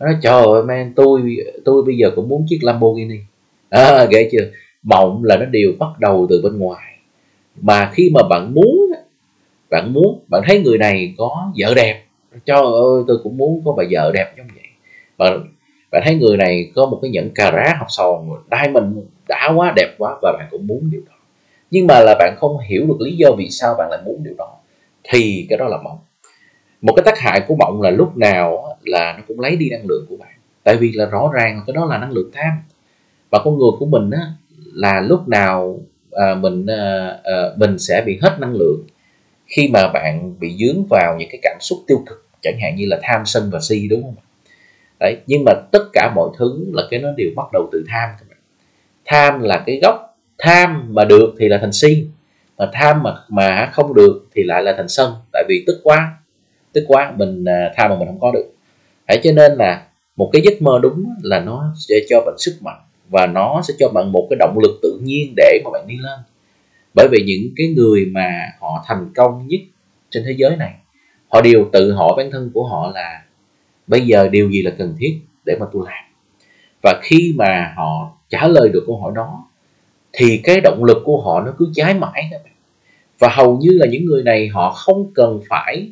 Nó 0.00 0.06
nói 0.06 0.16
trời 0.22 0.42
ơi 0.42 0.62
man 0.62 0.92
tôi 0.96 1.36
tôi 1.64 1.82
bây 1.82 1.96
giờ 1.96 2.10
cũng 2.16 2.28
muốn 2.28 2.46
chiếc 2.48 2.58
Lamborghini. 2.62 3.18
À, 3.70 4.06
ghê 4.10 4.28
chưa? 4.32 4.50
Mộng 4.82 5.24
là 5.24 5.36
nó 5.36 5.46
đều 5.46 5.72
bắt 5.78 6.00
đầu 6.00 6.26
từ 6.30 6.40
bên 6.42 6.58
ngoài. 6.58 6.98
Mà 7.60 7.90
khi 7.94 8.10
mà 8.14 8.20
bạn 8.30 8.54
muốn 8.54 8.92
bạn 9.70 9.92
muốn 9.92 10.20
bạn 10.28 10.42
thấy 10.46 10.62
người 10.62 10.78
này 10.78 11.14
có 11.18 11.52
vợ 11.58 11.74
đẹp. 11.74 12.04
Cho 12.46 12.56
ơi 12.56 13.04
tôi 13.06 13.18
cũng 13.22 13.36
muốn 13.36 13.62
có 13.64 13.72
bà 13.72 13.84
vợ 13.90 14.12
đẹp 14.14 14.34
giống 14.36 14.46
vậy. 14.54 14.64
Bạn 15.18 15.46
bạn 15.94 16.02
thấy 16.04 16.14
người 16.14 16.36
này 16.36 16.70
có 16.74 16.86
một 16.86 16.98
cái 17.02 17.10
nhẫn 17.10 17.30
cà 17.34 17.50
rá 17.50 17.74
học 17.78 17.86
sòn 17.90 18.28
diamond 18.50 18.98
đã 19.28 19.52
quá 19.56 19.72
đẹp 19.76 19.94
quá 19.98 20.16
và 20.22 20.32
bạn 20.38 20.48
cũng 20.50 20.66
muốn 20.66 20.90
điều 20.90 21.00
đó. 21.06 21.14
Nhưng 21.70 21.86
mà 21.86 22.00
là 22.00 22.14
bạn 22.18 22.34
không 22.38 22.58
hiểu 22.68 22.86
được 22.86 23.00
lý 23.00 23.16
do 23.16 23.28
vì 23.38 23.48
sao 23.50 23.74
bạn 23.78 23.90
lại 23.90 24.00
muốn 24.04 24.22
điều 24.24 24.34
đó 24.38 24.56
thì 25.04 25.46
cái 25.48 25.58
đó 25.58 25.68
là 25.68 25.76
mộng. 25.84 25.98
Một 26.82 26.92
cái 26.96 27.02
tác 27.04 27.18
hại 27.18 27.40
của 27.48 27.54
mộng 27.54 27.82
là 27.82 27.90
lúc 27.90 28.16
nào 28.16 28.76
là 28.82 29.14
nó 29.16 29.22
cũng 29.28 29.40
lấy 29.40 29.56
đi 29.56 29.70
năng 29.70 29.86
lượng 29.88 30.06
của 30.08 30.16
bạn. 30.16 30.32
Tại 30.62 30.76
vì 30.76 30.92
là 30.92 31.06
rõ 31.06 31.30
ràng 31.34 31.60
cái 31.66 31.74
đó 31.74 31.84
là 31.84 31.98
năng 31.98 32.12
lượng 32.12 32.30
tham. 32.32 32.52
Và 33.30 33.40
con 33.44 33.58
người 33.58 33.70
của 33.78 33.86
mình 33.86 34.10
á, 34.10 34.20
là 34.74 35.00
lúc 35.00 35.28
nào 35.28 35.80
à, 36.12 36.34
mình 36.34 36.66
à, 36.66 37.16
à, 37.24 37.42
mình 37.56 37.78
sẽ 37.78 38.02
bị 38.06 38.18
hết 38.22 38.36
năng 38.40 38.54
lượng 38.54 38.84
khi 39.46 39.68
mà 39.68 39.88
bạn 39.88 40.34
bị 40.40 40.56
dướng 40.58 40.84
vào 40.90 41.16
những 41.18 41.28
cái 41.32 41.38
cảm 41.42 41.56
xúc 41.60 41.78
tiêu 41.86 42.02
cực 42.06 42.26
chẳng 42.42 42.58
hạn 42.62 42.76
như 42.76 42.86
là 42.86 42.98
tham 43.02 43.22
sân 43.24 43.50
và 43.52 43.60
si 43.60 43.88
đúng 43.88 44.02
không? 44.02 44.23
Đấy, 45.00 45.16
nhưng 45.26 45.44
mà 45.44 45.52
tất 45.72 45.82
cả 45.92 46.12
mọi 46.14 46.28
thứ 46.38 46.66
là 46.72 46.82
cái 46.90 47.00
nó 47.00 47.08
đều 47.16 47.30
bắt 47.36 47.46
đầu 47.52 47.68
từ 47.72 47.84
tham 47.88 48.08
các 48.18 48.26
bạn. 48.28 48.38
Tham 49.04 49.40
là 49.40 49.62
cái 49.66 49.80
gốc, 49.82 50.16
tham 50.38 50.94
mà 50.94 51.04
được 51.04 51.34
thì 51.38 51.48
là 51.48 51.58
thành 51.58 51.72
si, 51.72 52.06
mà 52.58 52.70
tham 52.72 53.02
mà 53.02 53.14
mà 53.28 53.70
không 53.72 53.94
được 53.94 54.26
thì 54.34 54.42
lại 54.42 54.62
là 54.62 54.74
thành 54.76 54.88
sân, 54.88 55.12
tại 55.32 55.44
vì 55.48 55.64
tức 55.66 55.80
quá 55.82 56.16
tức 56.72 56.84
quá 56.88 57.12
mình 57.16 57.44
à, 57.44 57.72
tham 57.76 57.90
mà 57.90 57.96
mình 57.98 58.08
không 58.08 58.20
có 58.20 58.32
được. 58.32 58.52
Hãy 59.08 59.20
cho 59.24 59.32
nên 59.32 59.52
là 59.52 59.86
một 60.16 60.30
cái 60.32 60.42
giấc 60.42 60.62
mơ 60.62 60.78
đúng 60.82 61.04
là 61.22 61.40
nó 61.40 61.74
sẽ 61.88 61.94
cho 62.08 62.20
bạn 62.26 62.34
sức 62.38 62.58
mạnh, 62.60 62.80
và 63.08 63.26
nó 63.26 63.62
sẽ 63.68 63.74
cho 63.78 63.88
bạn 63.88 64.12
một 64.12 64.26
cái 64.30 64.36
động 64.40 64.58
lực 64.62 64.78
tự 64.82 65.00
nhiên 65.02 65.34
để 65.36 65.60
mà 65.64 65.70
bạn 65.70 65.86
đi 65.86 65.94
lên. 65.96 66.18
Bởi 66.94 67.08
vì 67.10 67.22
những 67.26 67.52
cái 67.56 67.68
người 67.76 68.06
mà 68.12 68.50
họ 68.60 68.84
thành 68.86 69.10
công 69.14 69.46
nhất 69.46 69.60
trên 70.10 70.22
thế 70.26 70.34
giới 70.38 70.56
này, 70.56 70.74
họ 71.28 71.40
đều 71.40 71.68
tự 71.72 71.92
hỏi 71.92 72.14
bản 72.16 72.30
thân 72.30 72.50
của 72.54 72.64
họ 72.68 72.92
là 72.94 73.22
bây 73.86 74.00
giờ 74.00 74.28
điều 74.28 74.50
gì 74.50 74.62
là 74.62 74.70
cần 74.78 74.94
thiết 74.98 75.18
để 75.44 75.56
mà 75.60 75.66
tôi 75.72 75.82
làm? 75.86 76.04
Và 76.82 77.00
khi 77.02 77.34
mà 77.36 77.74
họ 77.76 78.12
trả 78.28 78.48
lời 78.48 78.68
được 78.68 78.84
câu 78.86 79.00
hỏi 79.00 79.12
đó 79.16 79.44
thì 80.12 80.40
cái 80.44 80.60
động 80.60 80.84
lực 80.84 80.98
của 81.04 81.20
họ 81.20 81.40
nó 81.40 81.52
cứ 81.58 81.70
cháy 81.74 81.94
mãi 81.94 82.28
các 82.30 82.40
bạn 82.44 82.52
và 83.18 83.28
hầu 83.28 83.58
như 83.60 83.70
là 83.72 83.86
những 83.86 84.04
người 84.04 84.22
này 84.22 84.48
họ 84.48 84.72
không 84.72 85.10
cần 85.14 85.40
phải 85.48 85.88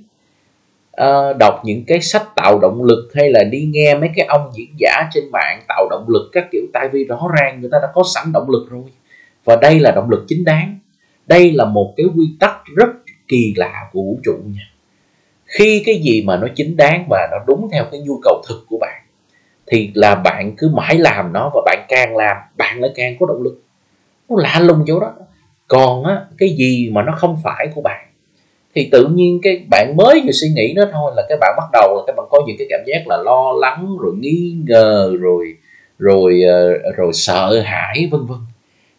uh, 1.01 1.37
đọc 1.39 1.61
những 1.65 1.85
cái 1.87 2.01
sách 2.01 2.27
tạo 2.37 2.59
động 2.59 2.83
lực 2.85 3.11
hay 3.15 3.31
là 3.31 3.45
đi 3.45 3.69
nghe 3.71 3.95
mấy 3.95 4.11
cái 4.17 4.27
ông 4.27 4.51
diễn 4.55 4.69
giả 4.79 5.09
trên 5.13 5.25
mạng 5.33 5.63
tạo 5.69 5.89
động 5.91 6.05
lực 6.09 6.31
các 6.33 6.49
kiểu. 6.53 6.63
Tại 6.73 6.89
vì 6.93 7.05
rõ 7.05 7.29
ràng 7.39 7.61
người 7.61 7.71
ta 7.73 7.79
đã 7.83 7.89
có 7.95 8.03
sẵn 8.15 8.33
động 8.33 8.51
lực 8.51 8.67
rồi. 8.71 8.85
Và 9.45 9.57
đây 9.57 9.81
là 9.81 9.91
động 9.91 10.11
lực 10.11 10.25
chính 10.29 10.45
đáng. 10.45 10.79
Đây 11.27 11.53
là 11.53 11.65
một 11.65 11.95
cái 11.97 12.07
quy 12.17 12.27
tắc 12.41 12.57
rất 12.77 12.89
kỳ 13.29 13.55
lạ 13.57 13.89
của 13.93 14.01
vũ 14.01 14.19
trụ 14.25 14.33
nha 14.47 14.72
khi 15.59 15.83
cái 15.87 15.95
gì 15.95 16.23
mà 16.27 16.37
nó 16.37 16.47
chính 16.57 16.77
đáng 16.77 17.07
và 17.11 17.29
nó 17.31 17.39
đúng 17.47 17.69
theo 17.73 17.85
cái 17.91 18.01
nhu 18.01 18.21
cầu 18.23 18.43
thực 18.49 18.65
của 18.69 18.79
bạn, 18.81 19.03
thì 19.67 19.91
là 19.95 20.15
bạn 20.15 20.55
cứ 20.59 20.71
mãi 20.75 20.99
làm 20.99 21.33
nó 21.33 21.51
và 21.55 21.61
bạn 21.67 21.87
càng 21.89 22.17
làm, 22.17 22.37
bạn 22.57 22.81
lại 22.81 22.91
càng 22.95 23.17
có 23.21 23.27
động 23.27 23.43
lực. 23.43 23.63
Nó 24.29 24.37
lạ 24.39 24.61
lùng 24.61 24.85
chỗ 24.87 25.01
đó. 25.01 25.13
Còn 25.69 26.05
á, 26.05 26.21
cái 26.39 26.49
gì 26.49 26.91
mà 26.93 27.03
nó 27.03 27.13
không 27.17 27.37
phải 27.45 27.69
của 27.75 27.81
bạn, 27.81 28.07
thì 28.75 28.89
tự 28.93 29.07
nhiên 29.07 29.41
cái 29.43 29.65
bạn 29.71 29.95
mới 29.97 30.23
vừa 30.25 30.33
suy 30.33 30.49
nghĩ 30.49 30.73
nó 30.77 30.85
thôi 30.93 31.13
là 31.17 31.23
cái 31.29 31.39
bạn 31.41 31.55
bắt 31.57 31.67
đầu 31.73 31.97
là 31.97 32.03
các 32.07 32.17
bạn 32.17 32.27
có 32.31 32.43
những 32.47 32.57
cái 32.59 32.67
cảm 32.71 32.81
giác 32.87 33.03
là 33.07 33.17
lo 33.17 33.53
lắng, 33.53 33.97
rồi 34.01 34.13
nghi 34.21 34.57
ngờ, 34.67 35.13
rồi 35.21 35.57
rồi 35.99 36.43
ờ, 36.49 36.93
rồi 36.97 37.13
sợ 37.13 37.61
hãi, 37.65 38.09
vân 38.11 38.27
vân. 38.27 38.39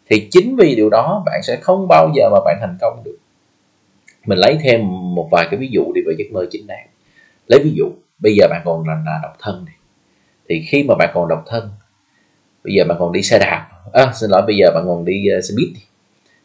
Thì 0.09 0.27
chính 0.31 0.55
vì 0.55 0.75
điều 0.75 0.89
đó 0.89 1.23
bạn 1.25 1.43
sẽ 1.43 1.55
không 1.55 1.87
bao 1.87 2.11
giờ 2.15 2.29
mà 2.31 2.39
bạn 2.45 2.57
thành 2.61 2.77
công 2.81 3.03
được 3.03 3.17
mình 4.25 4.39
lấy 4.39 4.57
thêm 4.63 4.81
một 5.15 5.27
vài 5.31 5.47
cái 5.51 5.59
ví 5.59 5.67
dụ 5.71 5.91
đi 5.93 6.01
về 6.07 6.13
giấc 6.17 6.25
mơ 6.31 6.45
chính 6.51 6.67
đáng. 6.67 6.87
Lấy 7.47 7.59
ví 7.63 7.71
dụ 7.75 7.85
bây 8.19 8.35
giờ 8.35 8.47
bạn 8.49 8.61
còn 8.65 8.87
là, 8.87 8.93
là 9.05 9.19
độc 9.23 9.33
thân 9.39 9.65
này. 9.65 9.75
Thì 10.49 10.65
khi 10.67 10.83
mà 10.83 10.95
bạn 10.95 11.09
còn 11.13 11.27
độc 11.27 11.43
thân 11.47 11.69
bây 12.63 12.73
giờ 12.73 12.83
bạn 12.87 12.97
còn 12.99 13.11
đi 13.11 13.21
xe 13.21 13.39
đạp. 13.39 13.67
À, 13.93 14.11
xin 14.13 14.29
lỗi 14.29 14.41
bây 14.47 14.55
giờ 14.55 14.71
bạn 14.73 14.83
còn 14.87 15.05
đi 15.05 15.25
uh, 15.37 15.43
xe 15.43 15.53
buýt 15.57 15.69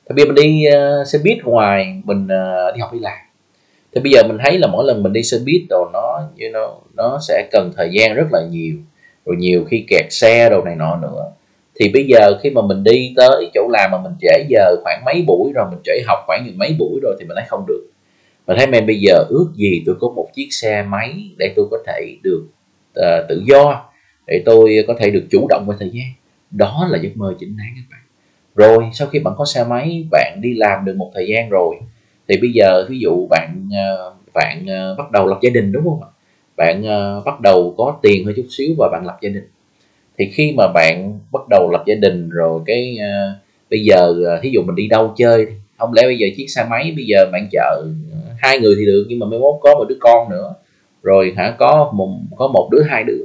thì 0.09 0.15
bây 0.15 0.25
giờ 0.25 0.33
mình 0.33 0.45
đi 0.45 0.65
uh, 0.69 1.09
xe 1.09 1.19
buýt 1.25 1.45
ngoài 1.45 2.03
mình 2.05 2.25
uh, 2.25 2.75
đi 2.75 2.81
học 2.81 2.93
đi 2.93 2.99
làm. 2.99 3.19
Thì 3.95 4.01
bây 4.01 4.13
giờ 4.13 4.23
mình 4.29 4.39
thấy 4.45 4.59
là 4.59 4.67
mỗi 4.67 4.85
lần 4.85 5.03
mình 5.03 5.13
đi 5.13 5.23
xe 5.23 5.39
buýt 5.47 5.63
đồ 5.69 5.91
nó 5.93 6.23
you 6.41 6.51
know, 6.53 6.75
nó 6.95 7.19
sẽ 7.29 7.49
cần 7.53 7.73
thời 7.77 7.91
gian 7.93 8.15
rất 8.15 8.27
là 8.33 8.41
nhiều. 8.51 8.77
Rồi 9.27 9.37
nhiều 9.37 9.65
khi 9.65 9.85
kẹt 9.89 10.07
xe 10.11 10.51
đồ 10.51 10.65
này 10.65 10.77
nọ 10.77 10.97
nữa 10.97 11.33
thì 11.79 11.91
bây 11.95 12.07
giờ 12.07 12.39
khi 12.43 12.51
mà 12.51 12.63
mình 12.63 12.85
đi 12.85 13.15
tới 13.17 13.51
chỗ 13.55 13.69
làm 13.71 13.91
mà 13.93 13.99
mình 14.03 14.13
trễ 14.21 14.45
giờ 14.49 14.77
khoảng 14.83 15.03
mấy 15.07 15.25
buổi 15.27 15.53
rồi 15.55 15.65
mình 15.71 15.81
trễ 15.85 15.93
học 16.07 16.19
khoảng 16.27 16.43
những 16.47 16.59
mấy 16.59 16.77
buổi 16.79 17.01
rồi 17.03 17.17
thì 17.19 17.25
mình 17.25 17.35
thấy 17.35 17.45
không 17.49 17.65
được. 17.69 17.87
Mình 18.47 18.57
thấy 18.57 18.67
men 18.67 18.87
bây 18.87 19.01
giờ 19.01 19.25
ước 19.29 19.49
gì 19.55 19.83
tôi 19.87 19.95
có 20.01 20.09
một 20.09 20.29
chiếc 20.35 20.49
xe 20.51 20.83
máy 20.83 21.31
để 21.37 21.53
tôi 21.57 21.67
có 21.71 21.79
thể 21.87 22.17
được 22.23 22.47
uh, 23.01 23.29
tự 23.29 23.43
do 23.47 23.85
để 24.27 24.43
tôi 24.45 24.85
có 24.87 24.95
thể 24.99 25.11
được 25.11 25.25
chủ 25.31 25.47
động 25.49 25.67
về 25.69 25.77
thời 25.81 25.91
gian. 25.91 26.07
Đó 26.51 26.89
là 26.91 26.99
giấc 27.03 27.17
mơ 27.17 27.35
chính 27.39 27.57
đáng 27.57 27.73
các 27.77 27.83
bạn. 27.91 28.01
Rồi 28.55 28.91
sau 28.93 29.09
khi 29.09 29.19
bạn 29.19 29.35
có 29.39 29.45
xe 29.45 29.65
máy 29.65 30.07
bạn 30.11 30.39
đi 30.43 30.55
làm 30.55 30.85
được 30.85 30.97
một 30.97 31.11
thời 31.15 31.27
gian 31.29 31.49
rồi 31.49 31.77
thì 32.29 32.37
bây 32.41 32.51
giờ 32.55 32.87
ví 32.89 32.99
dụ 32.99 33.27
bạn 33.31 33.69
uh, 33.69 34.15
bạn 34.35 34.63
uh, 34.65 34.99
bắt 34.99 35.11
đầu 35.11 35.27
lập 35.27 35.39
gia 35.43 35.51
đình 35.51 35.73
đúng 35.73 35.85
không 35.85 36.03
ạ? 36.03 36.09
Bạn 36.57 36.83
uh, 36.83 37.25
bắt 37.25 37.41
đầu 37.41 37.75
có 37.77 37.99
tiền 38.03 38.25
hơi 38.25 38.35
chút 38.37 38.47
xíu 38.51 38.75
và 38.79 38.89
bạn 38.93 39.07
lập 39.07 39.19
gia 39.23 39.29
đình 39.29 39.45
thì 40.19 40.31
khi 40.35 40.55
mà 40.57 40.65
bạn 40.75 41.19
bắt 41.33 41.43
đầu 41.51 41.71
lập 41.73 41.85
gia 41.87 41.95
đình 41.95 42.31
rồi 42.31 42.61
cái 42.67 42.99
uh, 42.99 43.37
bây 43.71 43.81
giờ 43.81 44.09
uh, 44.11 44.43
thí 44.43 44.51
dụ 44.51 44.63
mình 44.63 44.77
đi 44.77 44.89
đâu 44.89 45.15
chơi 45.17 45.47
không 45.79 45.93
lẽ 45.93 46.03
bây 46.03 46.19
giờ 46.19 46.27
chiếc 46.37 46.47
xe 46.49 46.67
máy 46.71 46.93
bây 46.97 47.05
giờ 47.07 47.27
bạn 47.33 47.49
chở 47.53 47.83
ờ, 48.13 48.19
hai 48.39 48.59
người 48.59 48.75
thì 48.79 48.87
được 48.87 49.07
nhưng 49.09 49.19
mà 49.19 49.27
mới 49.27 49.39
mốt 49.39 49.55
có 49.63 49.75
một 49.75 49.85
đứa 49.89 49.97
con 50.01 50.31
nữa 50.31 50.55
rồi 51.03 51.35
hả 51.37 51.55
có 51.59 51.93
một 51.95 52.09
có 52.37 52.49
một 52.49 52.69
đứa 52.73 52.83
hai 52.83 53.05
đứa. 53.05 53.23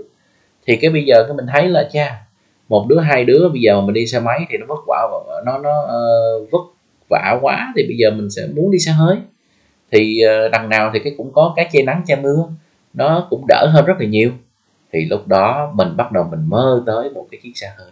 Thì 0.67 0.75
cái 0.75 0.91
bây 0.91 1.03
giờ 1.03 1.23
cái 1.27 1.38
mình 1.38 1.45
thấy 1.53 1.67
là 1.67 1.89
cha 1.93 2.25
một 2.69 2.85
đứa 2.89 3.00
hai 3.00 3.25
đứa 3.25 3.50
bây 3.50 3.62
giờ 3.62 3.79
mà 3.79 3.85
mình 3.85 3.93
đi 3.93 4.07
xe 4.07 4.19
máy 4.19 4.39
thì 4.50 4.57
nó 4.57 4.65
vất 4.65 4.79
vả 4.88 5.07
nó 5.45 5.57
nó 5.57 5.83
uh, 5.83 6.51
vất 6.51 6.62
vả 7.09 7.38
quá 7.41 7.73
thì 7.75 7.83
bây 7.88 7.97
giờ 7.97 8.12
mình 8.12 8.29
sẽ 8.29 8.41
muốn 8.55 8.71
đi 8.71 8.79
xe 8.79 8.91
hơi. 8.91 9.17
Thì 9.91 10.21
uh, 10.25 10.51
đằng 10.51 10.69
nào 10.69 10.91
thì 10.93 11.00
cái 11.00 11.13
cũng 11.17 11.33
có 11.33 11.53
cái 11.55 11.69
che 11.71 11.83
nắng 11.83 12.01
che 12.07 12.15
mưa 12.15 12.47
nó 12.93 13.27
cũng 13.29 13.45
đỡ 13.47 13.67
hơn 13.73 13.85
rất 13.85 13.93
là 14.00 14.05
nhiều 14.05 14.31
thì 14.93 15.05
lúc 15.05 15.27
đó 15.27 15.73
mình 15.75 15.97
bắt 15.97 16.12
đầu 16.12 16.23
mình 16.31 16.39
mơ 16.47 16.83
tới 16.85 17.09
một 17.09 17.27
cái 17.31 17.39
chiếc 17.43 17.51
xe 17.55 17.71
hơi. 17.77 17.91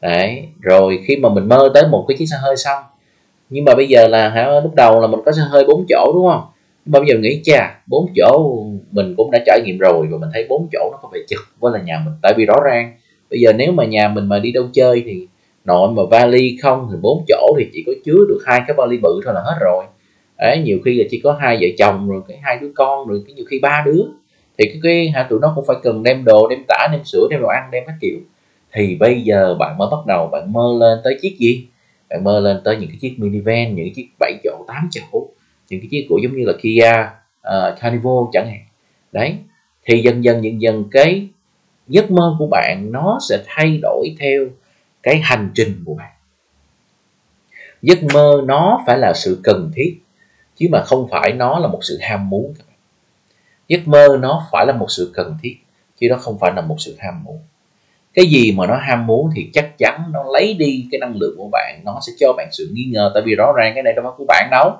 Đấy, 0.00 0.48
rồi 0.60 1.00
khi 1.06 1.16
mà 1.16 1.28
mình 1.28 1.48
mơ 1.48 1.70
tới 1.74 1.82
một 1.90 2.04
cái 2.08 2.16
chiếc 2.16 2.26
xe 2.26 2.36
hơi 2.42 2.56
xong, 2.56 2.82
nhưng 3.50 3.64
mà 3.64 3.74
bây 3.74 3.88
giờ 3.88 4.08
là 4.08 4.28
hả, 4.28 4.60
lúc 4.62 4.74
đầu 4.74 5.00
là 5.00 5.06
mình 5.06 5.20
có 5.24 5.32
xe 5.32 5.42
hơi 5.50 5.64
bốn 5.64 5.84
chỗ, 5.88 6.12
đúng 6.14 6.26
không? 6.32 6.42
Nhưng 6.84 6.92
mà 6.92 6.98
bây 6.98 7.08
giờ 7.08 7.18
nghĩ 7.18 7.40
cha 7.44 7.80
bốn 7.86 8.06
chỗ 8.16 8.62
mình 8.90 9.14
cũng 9.16 9.30
đã 9.30 9.38
trải 9.46 9.60
nghiệm 9.64 9.78
rồi 9.78 10.06
và 10.10 10.18
mình 10.18 10.30
thấy 10.32 10.46
bốn 10.48 10.68
chỗ 10.72 10.88
nó 10.92 10.98
có 11.02 11.08
vẻ 11.12 11.18
chật 11.28 11.40
với 11.58 11.72
là 11.72 11.80
nhà 11.84 12.02
mình. 12.04 12.14
Tại 12.22 12.34
vì 12.36 12.46
rõ 12.46 12.56
ràng, 12.64 12.96
bây 13.30 13.40
giờ 13.40 13.52
nếu 13.52 13.72
mà 13.72 13.84
nhà 13.84 14.08
mình 14.08 14.26
mà 14.26 14.38
đi 14.38 14.52
đâu 14.52 14.64
chơi 14.72 15.02
thì 15.06 15.26
nội 15.64 15.90
mà 15.92 16.02
vali 16.10 16.58
không 16.62 16.88
thì 16.90 16.96
bốn 17.02 17.24
chỗ 17.28 17.54
thì 17.58 17.70
chỉ 17.72 17.84
có 17.86 17.92
chứa 18.04 18.18
được 18.28 18.38
hai 18.46 18.62
cái 18.66 18.74
vali 18.76 18.98
bự 18.98 19.20
thôi 19.24 19.34
là 19.34 19.40
hết 19.40 19.56
rồi. 19.60 19.84
Đấy, 20.38 20.62
nhiều 20.64 20.78
khi 20.84 20.98
là 20.98 21.04
chỉ 21.10 21.20
có 21.24 21.32
hai 21.32 21.58
vợ 21.60 21.66
chồng, 21.78 22.08
rồi 22.10 22.22
cái 22.28 22.38
hai 22.42 22.58
đứa 22.60 22.72
con, 22.74 23.08
rồi 23.08 23.22
cái 23.26 23.34
nhiều 23.34 23.44
khi 23.48 23.58
ba 23.58 23.82
đứa 23.86 24.02
thì 24.58 24.64
cái, 24.64 24.80
cái 24.82 25.10
hả 25.10 25.26
tụi 25.30 25.40
nó 25.40 25.52
cũng 25.54 25.64
phải 25.66 25.76
cần 25.82 26.02
đem 26.02 26.24
đồ 26.24 26.48
đem 26.48 26.64
tả 26.68 26.88
đem 26.92 27.04
sữa 27.04 27.26
đem 27.30 27.40
đồ 27.40 27.48
ăn 27.48 27.68
đem 27.72 27.84
các 27.86 27.94
kiểu. 28.00 28.18
Thì 28.72 28.96
bây 29.00 29.22
giờ 29.22 29.54
bạn 29.58 29.78
mới 29.78 29.88
bắt 29.90 30.06
đầu 30.06 30.28
bạn 30.32 30.52
mơ 30.52 30.74
lên 30.80 30.98
tới 31.04 31.18
chiếc 31.22 31.36
gì? 31.38 31.66
Bạn 32.10 32.24
mơ 32.24 32.40
lên 32.40 32.60
tới 32.64 32.76
những 32.76 32.88
cái 32.88 32.98
chiếc 33.00 33.14
minivan 33.18 33.74
những 33.74 33.86
cái 33.86 33.92
chiếc 33.96 34.08
7 34.18 34.34
chỗ 34.44 34.64
8 34.68 34.88
chỗ 34.90 35.28
những 35.70 35.80
cái 35.80 35.88
chiếc 35.90 36.06
của 36.08 36.18
giống 36.22 36.36
như 36.36 36.44
là 36.44 36.52
Kia 36.62 36.92
uh, 37.48 37.80
Carnival 37.80 38.24
chẳng 38.32 38.46
hạn. 38.46 38.60
Đấy 39.12 39.36
thì 39.84 40.02
dần 40.02 40.24
dần 40.24 40.44
dần 40.44 40.62
dần 40.62 40.84
cái 40.90 41.28
giấc 41.88 42.10
mơ 42.10 42.36
của 42.38 42.46
bạn 42.50 42.88
nó 42.92 43.18
sẽ 43.28 43.38
thay 43.46 43.78
đổi 43.82 44.14
theo 44.20 44.46
cái 45.02 45.20
hành 45.22 45.50
trình 45.54 45.82
của 45.84 45.94
bạn. 45.94 46.12
Giấc 47.82 47.98
mơ 48.14 48.42
nó 48.44 48.82
phải 48.86 48.98
là 48.98 49.12
sự 49.14 49.40
cần 49.42 49.70
thiết 49.74 49.96
chứ 50.56 50.68
mà 50.72 50.82
không 50.82 51.08
phải 51.10 51.32
nó 51.32 51.58
là 51.58 51.68
một 51.68 51.78
sự 51.82 51.98
ham 52.00 52.30
muốn 52.30 52.54
giấc 53.72 53.88
mơ 53.88 54.08
nó 54.20 54.46
phải 54.52 54.66
là 54.66 54.72
một 54.72 54.86
sự 54.88 55.12
cần 55.14 55.36
thiết, 55.42 55.56
chứ 56.00 56.06
nó 56.10 56.16
không 56.16 56.38
phải 56.38 56.52
là 56.56 56.60
một 56.60 56.76
sự 56.78 56.96
ham 56.98 57.24
muốn. 57.24 57.38
Cái 58.14 58.26
gì 58.26 58.52
mà 58.52 58.66
nó 58.66 58.76
ham 58.76 59.06
muốn 59.06 59.30
thì 59.36 59.50
chắc 59.52 59.78
chắn 59.78 60.02
nó 60.12 60.24
lấy 60.32 60.54
đi 60.54 60.88
cái 60.90 60.98
năng 60.98 61.16
lượng 61.16 61.34
của 61.38 61.48
bạn, 61.52 61.80
nó 61.84 62.00
sẽ 62.06 62.12
cho 62.20 62.32
bạn 62.36 62.48
sự 62.52 62.70
nghi 62.72 62.84
ngờ. 62.84 63.10
Tại 63.14 63.22
vì 63.26 63.34
rõ 63.34 63.52
ràng 63.56 63.72
cái 63.74 63.82
này 63.82 63.92
đâu 63.92 64.04
phải 64.04 64.12
của 64.16 64.24
bạn 64.28 64.48
đâu, 64.50 64.76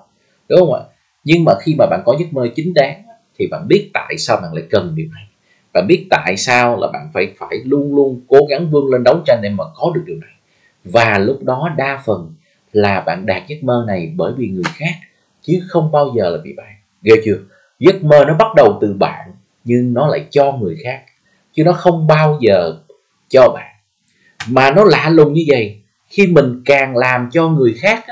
đúng 0.48 0.60
không 0.60 0.74
ạ? 0.74 0.80
Nhưng 1.24 1.44
mà 1.44 1.52
khi 1.62 1.74
mà 1.78 1.86
bạn 1.86 2.02
có 2.06 2.16
giấc 2.20 2.32
mơ 2.32 2.48
chính 2.56 2.74
đáng 2.74 3.02
thì 3.38 3.46
bạn 3.46 3.68
biết 3.68 3.90
tại 3.94 4.14
sao 4.18 4.36
bạn 4.36 4.54
lại 4.54 4.64
cần 4.70 4.92
điều 4.94 5.06
này. 5.14 5.24
Bạn 5.72 5.86
biết 5.88 6.06
tại 6.10 6.36
sao 6.36 6.80
là 6.80 6.88
bạn 6.92 7.10
phải 7.14 7.32
phải 7.38 7.58
luôn 7.64 7.94
luôn 7.94 8.20
cố 8.28 8.38
gắng 8.48 8.70
vươn 8.70 8.90
lên 8.92 9.04
đấu 9.04 9.20
tranh 9.26 9.40
để 9.42 9.48
mà 9.48 9.64
có 9.74 9.92
được 9.94 10.02
điều 10.06 10.16
này. 10.16 10.30
Và 10.84 11.18
lúc 11.18 11.42
đó 11.42 11.68
đa 11.76 12.02
phần 12.04 12.34
là 12.72 13.00
bạn 13.00 13.26
đạt 13.26 13.42
giấc 13.48 13.64
mơ 13.64 13.84
này 13.86 14.12
bởi 14.16 14.32
vì 14.36 14.48
người 14.48 14.64
khác, 14.74 14.94
chứ 15.42 15.60
không 15.68 15.92
bao 15.92 16.14
giờ 16.16 16.30
là 16.30 16.38
vì 16.44 16.52
bạn. 16.52 16.74
Ghê 17.02 17.14
chưa? 17.24 17.36
Giấc 17.82 18.04
mơ 18.04 18.24
nó 18.28 18.34
bắt 18.34 18.54
đầu 18.56 18.78
từ 18.80 18.94
bạn, 18.94 19.32
nhưng 19.64 19.94
nó 19.94 20.06
lại 20.06 20.26
cho 20.30 20.52
người 20.52 20.76
khác, 20.84 21.02
chứ 21.52 21.64
nó 21.64 21.72
không 21.72 22.06
bao 22.06 22.38
giờ 22.40 22.74
cho 23.28 23.48
bạn. 23.54 23.72
Mà 24.48 24.70
nó 24.70 24.84
lạ 24.84 25.10
lùng 25.10 25.32
như 25.32 25.44
vậy, 25.46 25.80
khi 26.06 26.26
mình 26.26 26.62
càng 26.64 26.96
làm 26.96 27.28
cho 27.32 27.48
người 27.48 27.74
khác 27.78 28.04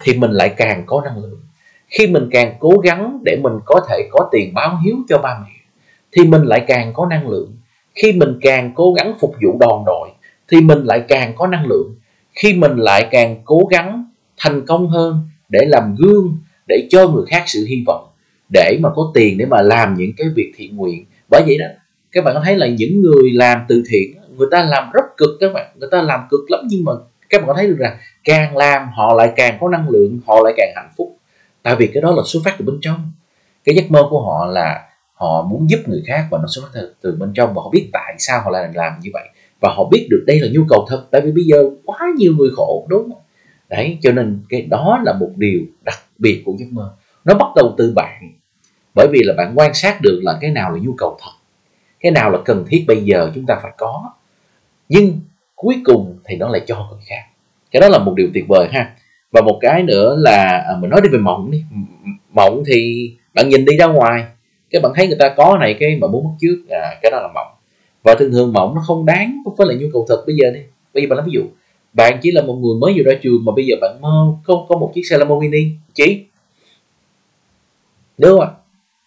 thì 0.00 0.18
mình 0.18 0.30
lại 0.30 0.54
càng 0.56 0.82
có 0.86 1.02
năng 1.04 1.18
lượng. 1.18 1.40
Khi 1.88 2.06
mình 2.06 2.28
càng 2.30 2.56
cố 2.60 2.70
gắng 2.82 3.18
để 3.24 3.36
mình 3.42 3.52
có 3.64 3.80
thể 3.88 4.08
có 4.10 4.28
tiền 4.32 4.54
báo 4.54 4.78
hiếu 4.84 4.96
cho 5.08 5.18
ba 5.18 5.38
mẹ, 5.42 5.54
thì 6.12 6.24
mình 6.24 6.42
lại 6.42 6.64
càng 6.66 6.92
có 6.94 7.06
năng 7.06 7.28
lượng. 7.28 7.56
Khi 7.94 8.12
mình 8.12 8.38
càng 8.42 8.72
cố 8.74 8.92
gắng 8.92 9.14
phục 9.20 9.34
vụ 9.44 9.58
đòn 9.60 9.82
đội 9.86 10.10
thì 10.48 10.60
mình 10.60 10.84
lại 10.84 11.04
càng 11.08 11.32
có 11.36 11.46
năng 11.46 11.66
lượng. 11.66 11.94
Khi 12.42 12.54
mình 12.54 12.76
lại 12.76 13.08
càng 13.10 13.42
cố 13.44 13.68
gắng 13.70 14.04
thành 14.36 14.66
công 14.66 14.88
hơn 14.88 15.28
để 15.48 15.60
làm 15.64 15.94
gương 15.98 16.38
để 16.68 16.88
cho 16.90 17.08
người 17.08 17.24
khác 17.26 17.42
sự 17.46 17.66
hy 17.68 17.84
vọng 17.86 18.11
để 18.52 18.78
mà 18.80 18.88
có 18.94 19.10
tiền 19.14 19.38
để 19.38 19.46
mà 19.46 19.62
làm 19.62 19.94
những 19.94 20.12
cái 20.16 20.26
việc 20.36 20.52
thiện 20.56 20.76
nguyện. 20.76 21.04
Bởi 21.30 21.42
vậy 21.46 21.58
đó 21.58 21.66
các 22.12 22.24
bạn 22.24 22.34
có 22.34 22.42
thấy 22.44 22.56
là 22.56 22.66
những 22.66 23.00
người 23.00 23.30
làm 23.32 23.58
từ 23.68 23.82
thiện 23.90 24.14
người 24.36 24.48
ta 24.50 24.64
làm 24.64 24.90
rất 24.92 25.04
cực 25.16 25.30
các 25.40 25.52
bạn 25.52 25.66
người 25.80 25.88
ta 25.92 26.02
làm 26.02 26.20
cực 26.30 26.50
lắm. 26.50 26.60
Nhưng 26.68 26.84
mà 26.84 26.92
các 27.30 27.38
bạn 27.38 27.46
có 27.46 27.54
thấy 27.54 27.66
được 27.66 27.76
rằng 27.78 27.96
càng 28.24 28.56
làm 28.56 28.88
họ 28.94 29.14
lại 29.14 29.32
càng 29.36 29.58
có 29.60 29.68
năng 29.68 29.88
lượng 29.88 30.20
họ 30.26 30.40
lại 30.44 30.54
càng 30.56 30.72
hạnh 30.76 30.90
phúc. 30.96 31.16
Tại 31.62 31.76
vì 31.76 31.86
cái 31.86 32.02
đó 32.02 32.12
là 32.12 32.22
xuất 32.26 32.40
phát 32.44 32.54
từ 32.58 32.64
bên 32.64 32.78
trong. 32.82 33.12
Cái 33.64 33.74
giấc 33.74 33.90
mơ 33.90 34.02
của 34.10 34.22
họ 34.22 34.46
là 34.46 34.88
họ 35.14 35.46
muốn 35.50 35.70
giúp 35.70 35.78
người 35.86 36.02
khác 36.06 36.26
và 36.30 36.38
nó 36.38 36.44
xuất 36.48 36.62
phát 36.62 36.70
từ, 36.74 36.94
từ 37.00 37.16
bên 37.16 37.32
trong 37.34 37.54
và 37.54 37.62
họ 37.62 37.70
biết 37.70 37.88
tại 37.92 38.14
sao 38.18 38.40
họ 38.44 38.50
lại 38.50 38.70
làm 38.74 38.92
như 39.02 39.10
vậy. 39.12 39.28
Và 39.60 39.68
họ 39.76 39.88
biết 39.90 40.06
được 40.10 40.24
đây 40.26 40.40
là 40.40 40.48
nhu 40.52 40.62
cầu 40.68 40.86
thật 40.88 41.04
tại 41.10 41.20
vì 41.20 41.32
bây 41.32 41.44
giờ 41.44 41.56
quá 41.84 41.98
nhiều 42.16 42.32
người 42.38 42.50
khổ 42.56 42.86
đúng 42.88 43.02
không? 43.02 43.22
Đấy 43.68 43.98
cho 44.02 44.12
nên 44.12 44.40
cái 44.48 44.62
đó 44.62 45.00
là 45.04 45.12
một 45.20 45.30
điều 45.36 45.60
đặc 45.82 45.98
biệt 46.18 46.42
của 46.44 46.54
giấc 46.58 46.66
mơ. 46.70 46.90
Nó 47.24 47.34
bắt 47.34 47.48
đầu 47.56 47.74
từ 47.78 47.92
bạn 47.96 48.31
bởi 48.94 49.08
vì 49.12 49.20
là 49.22 49.34
bạn 49.36 49.52
quan 49.56 49.74
sát 49.74 50.00
được 50.00 50.20
là 50.22 50.38
cái 50.40 50.50
nào 50.50 50.72
là 50.72 50.78
nhu 50.82 50.94
cầu 50.98 51.18
thật 51.22 51.32
cái 52.02 52.12
nào 52.12 52.30
là 52.30 52.38
cần 52.44 52.64
thiết 52.68 52.84
bây 52.88 53.04
giờ 53.04 53.30
chúng 53.34 53.46
ta 53.46 53.58
phải 53.62 53.72
có. 53.78 54.10
Nhưng 54.88 55.20
cuối 55.54 55.74
cùng 55.84 56.18
thì 56.24 56.36
nó 56.36 56.48
lại 56.48 56.60
cho 56.66 56.88
người 56.90 57.00
khác. 57.06 57.22
Cái 57.70 57.80
đó 57.80 57.88
là 57.88 57.98
một 57.98 58.14
điều 58.16 58.28
tuyệt 58.34 58.44
vời 58.48 58.68
ha. 58.72 58.94
Và 59.32 59.40
một 59.40 59.58
cái 59.60 59.82
nữa 59.82 60.16
là 60.18 60.64
à, 60.68 60.76
mình 60.80 60.90
nói 60.90 61.00
đi 61.00 61.08
về 61.08 61.18
mộng 61.18 61.50
đi. 61.50 61.64
Mộng 62.32 62.62
thì 62.66 63.10
bạn 63.34 63.48
nhìn 63.48 63.64
đi 63.64 63.76
ra 63.76 63.86
ngoài 63.86 64.24
cái 64.70 64.82
bạn 64.82 64.92
thấy 64.94 65.06
người 65.06 65.16
ta 65.18 65.28
có 65.36 65.58
này 65.60 65.76
cái 65.80 65.98
bạn 66.00 66.12
muốn 66.12 66.24
mất 66.24 66.30
trước 66.40 66.64
à, 66.70 66.98
cái 67.02 67.10
đó 67.10 67.20
là 67.20 67.28
mộng. 67.34 67.52
Và 68.02 68.14
thường 68.14 68.32
thường 68.32 68.52
mộng 68.52 68.74
nó 68.74 68.82
không 68.86 69.06
đáng 69.06 69.42
với 69.56 69.66
lại 69.66 69.76
nhu 69.76 69.86
cầu 69.92 70.06
thật 70.08 70.24
bây 70.26 70.36
giờ 70.36 70.50
đi. 70.50 70.60
Bây 70.94 71.02
giờ 71.02 71.08
bạn 71.08 71.16
lấy 71.16 71.26
ví 71.26 71.32
dụ 71.32 71.42
bạn 71.92 72.18
chỉ 72.22 72.30
là 72.30 72.42
một 72.42 72.54
người 72.54 72.74
mới 72.80 72.92
vừa 72.96 73.02
ra 73.12 73.18
trường 73.22 73.44
mà 73.44 73.52
bây 73.56 73.66
giờ 73.66 73.76
bạn 73.80 74.00
mơ 74.00 74.26
có 74.44 74.66
có 74.68 74.76
một 74.78 74.92
chiếc 74.94 75.02
xe 75.10 75.18
Lamborghini 75.18 75.70
chỉ. 75.94 76.24
Đúng 78.18 78.30
không 78.30 78.40
ạ? 78.40 78.61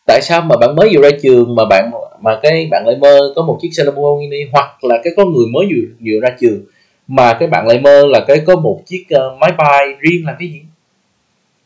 Tại 0.05 0.21
sao 0.21 0.41
mà 0.41 0.55
bạn 0.57 0.75
mới 0.75 0.89
vừa 0.93 1.01
ra 1.01 1.17
trường 1.23 1.55
mà 1.55 1.63
bạn 1.69 1.91
mà 2.21 2.39
cái 2.43 2.67
bạn 2.71 2.83
lại 2.87 2.95
mơ 2.95 3.33
có 3.35 3.43
một 3.43 3.57
chiếc 3.61 3.69
xe 3.77 3.83
Lamborghini 3.83 4.37
hoặc 4.51 4.83
là 4.83 5.01
cái 5.03 5.13
có 5.17 5.25
người 5.25 5.45
mới 5.53 5.65
vừa 5.65 5.87
vừa 6.05 6.19
ra 6.21 6.35
trường 6.39 6.63
mà 7.07 7.33
cái 7.39 7.47
bạn 7.47 7.67
lại 7.67 7.79
mơ 7.79 8.03
là 8.05 8.19
cái 8.27 8.41
có 8.45 8.55
một 8.55 8.81
chiếc 8.85 9.05
uh, 9.15 9.39
máy 9.39 9.51
bay 9.57 9.87
riêng 9.99 10.25
làm 10.25 10.35
cái 10.39 10.47
gì? 10.47 10.61